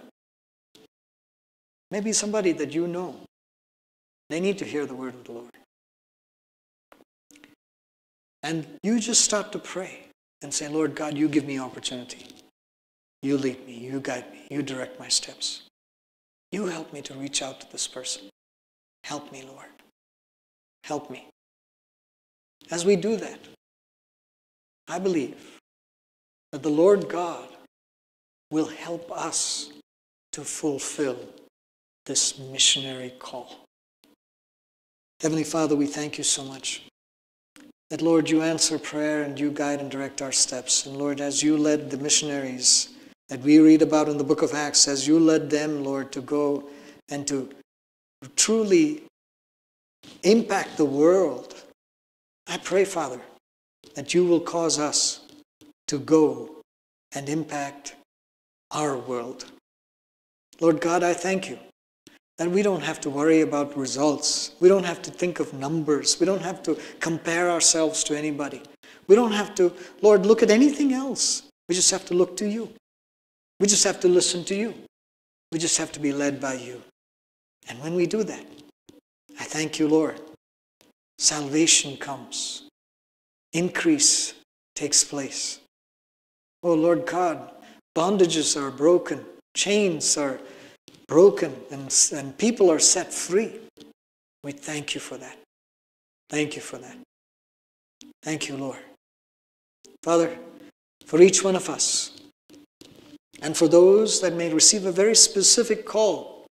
Maybe 1.90 2.12
somebody 2.12 2.52
that 2.52 2.74
you 2.74 2.88
know. 2.88 3.16
They 4.28 4.40
need 4.40 4.58
to 4.58 4.64
hear 4.64 4.86
the 4.86 4.94
word 4.94 5.14
of 5.14 5.24
the 5.24 5.32
Lord. 5.32 5.50
And 8.42 8.66
you 8.82 8.98
just 9.00 9.22
start 9.22 9.52
to 9.52 9.58
pray 9.58 10.06
and 10.42 10.52
say, 10.52 10.68
Lord 10.68 10.94
God, 10.94 11.16
you 11.16 11.28
give 11.28 11.44
me 11.44 11.58
opportunity. 11.58 12.26
You 13.22 13.38
lead 13.38 13.66
me, 13.66 13.74
you 13.74 14.00
guide 14.00 14.30
me, 14.32 14.46
you 14.50 14.62
direct 14.62 14.98
my 14.98 15.08
steps. 15.08 15.62
You 16.52 16.66
help 16.66 16.92
me 16.92 17.02
to 17.02 17.14
reach 17.14 17.42
out 17.42 17.60
to 17.60 17.72
this 17.72 17.86
person. 17.88 18.22
Help 19.04 19.32
me, 19.32 19.44
Lord. 19.46 19.66
Help 20.84 21.10
me. 21.10 21.26
As 22.70 22.84
we 22.84 22.96
do 22.96 23.16
that, 23.16 23.38
I 24.88 24.98
believe 24.98 25.58
that 26.52 26.62
the 26.62 26.68
Lord 26.68 27.08
God 27.08 27.48
will 28.50 28.66
help 28.66 29.10
us 29.10 29.70
to 30.32 30.42
fulfill 30.42 31.18
this 32.04 32.38
missionary 32.38 33.12
call. 33.18 33.60
Heavenly 35.20 35.44
Father, 35.44 35.74
we 35.74 35.86
thank 35.86 36.18
you 36.18 36.24
so 36.24 36.44
much 36.44 36.82
that, 37.90 38.02
Lord, 38.02 38.28
you 38.28 38.42
answer 38.42 38.78
prayer 38.78 39.22
and 39.22 39.38
you 39.38 39.50
guide 39.50 39.80
and 39.80 39.90
direct 39.90 40.22
our 40.22 40.32
steps. 40.32 40.86
And 40.86 40.96
Lord, 40.96 41.20
as 41.20 41.42
you 41.42 41.56
led 41.56 41.90
the 41.90 41.96
missionaries 41.98 42.90
that 43.28 43.40
we 43.40 43.58
read 43.58 43.82
about 43.82 44.08
in 44.08 44.18
the 44.18 44.24
book 44.24 44.42
of 44.42 44.54
Acts, 44.54 44.86
as 44.86 45.06
you 45.06 45.18
led 45.18 45.50
them, 45.50 45.82
Lord, 45.82 46.12
to 46.12 46.20
go 46.20 46.68
and 47.08 47.26
to 47.26 47.48
truly 48.36 49.02
impact 50.22 50.76
the 50.76 50.84
world, 50.84 51.54
I 52.46 52.58
pray, 52.58 52.84
Father, 52.84 53.20
that 53.94 54.14
you 54.14 54.24
will 54.24 54.40
cause 54.40 54.78
us 54.78 55.20
to 55.88 55.98
go 55.98 56.62
and 57.12 57.28
impact 57.28 57.94
our 58.70 58.96
world. 58.96 59.46
Lord 60.60 60.80
God, 60.80 61.02
I 61.02 61.14
thank 61.14 61.48
you 61.48 61.58
that 62.38 62.50
we 62.50 62.62
don't 62.62 62.82
have 62.82 63.00
to 63.00 63.10
worry 63.10 63.40
about 63.40 63.76
results. 63.76 64.52
We 64.60 64.68
don't 64.68 64.84
have 64.84 65.00
to 65.02 65.10
think 65.10 65.40
of 65.40 65.54
numbers. 65.54 66.20
We 66.20 66.26
don't 66.26 66.42
have 66.42 66.62
to 66.64 66.78
compare 67.00 67.50
ourselves 67.50 68.04
to 68.04 68.16
anybody. 68.16 68.62
We 69.06 69.14
don't 69.16 69.32
have 69.32 69.54
to, 69.56 69.72
Lord, 70.02 70.26
look 70.26 70.42
at 70.42 70.50
anything 70.50 70.92
else. 70.92 71.44
We 71.68 71.74
just 71.74 71.90
have 71.90 72.04
to 72.06 72.14
look 72.14 72.36
to 72.38 72.48
you. 72.48 72.72
We 73.58 73.66
just 73.66 73.84
have 73.84 74.00
to 74.00 74.08
listen 74.08 74.44
to 74.44 74.54
you. 74.54 74.74
We 75.52 75.58
just 75.58 75.78
have 75.78 75.92
to 75.92 76.00
be 76.00 76.12
led 76.12 76.40
by 76.40 76.54
you. 76.54 76.82
And 77.68 77.80
when 77.80 77.94
we 77.94 78.06
do 78.06 78.22
that, 78.24 78.44
I 79.40 79.44
thank 79.44 79.78
you, 79.78 79.88
Lord. 79.88 80.20
Salvation 81.18 81.96
comes, 81.96 82.65
increase 83.56 84.34
takes 84.74 85.02
place. 85.02 85.60
Oh, 86.62 86.74
Lord 86.74 87.06
God, 87.06 87.50
bondages 87.96 88.60
are 88.60 88.70
broken, 88.70 89.24
chains 89.54 90.16
are 90.16 90.38
broken 91.08 91.54
and, 91.70 91.94
and 92.12 92.36
people 92.36 92.70
are 92.70 92.78
set 92.78 93.12
free. 93.12 93.60
We 94.42 94.52
thank 94.52 94.94
you 94.94 95.00
for 95.00 95.16
that. 95.16 95.38
Thank 96.28 96.56
you 96.56 96.62
for 96.62 96.78
that. 96.78 96.96
Thank 98.22 98.48
you, 98.48 98.56
Lord. 98.56 98.78
Father, 100.02 100.36
for 101.04 101.22
each 101.22 101.42
one 101.42 101.56
of 101.56 101.70
us, 101.70 102.12
and 103.42 103.56
for 103.56 103.68
those 103.68 104.20
that 104.20 104.34
may 104.34 104.52
receive 104.52 104.86
a 104.86 104.92
very 104.92 105.14
specific 105.14 105.84
call, 105.84 106.46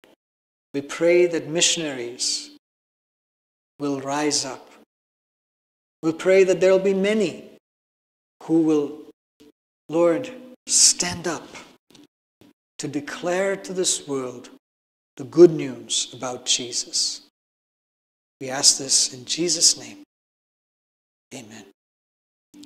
we 0.73 0.81
pray 0.81 1.27
that 1.27 1.49
missionaries 1.49 2.51
will 3.79 4.01
rise 4.01 4.45
up. 4.45 4.74
We 6.05 6.13
pray 6.13 6.45
that 6.45 6.61
there 6.61 6.71
will 6.71 6.79
be 6.79 6.93
many 6.93 7.47
who 8.43 8.61
will, 8.61 9.01
Lord, 9.89 10.31
stand 10.67 11.27
up 11.27 11.49
to 12.77 12.87
declare 12.87 13.57
to 13.57 13.73
this 13.73 14.07
world 14.07 14.51
the 15.17 15.25
good 15.25 15.51
news 15.51 16.13
about 16.13 16.45
Jesus. 16.45 17.23
We 18.39 18.51
ask 18.51 18.77
this 18.77 19.15
in 19.15 19.25
Jesus' 19.25 19.79
name. 19.79 20.03
Amen. 21.35 21.65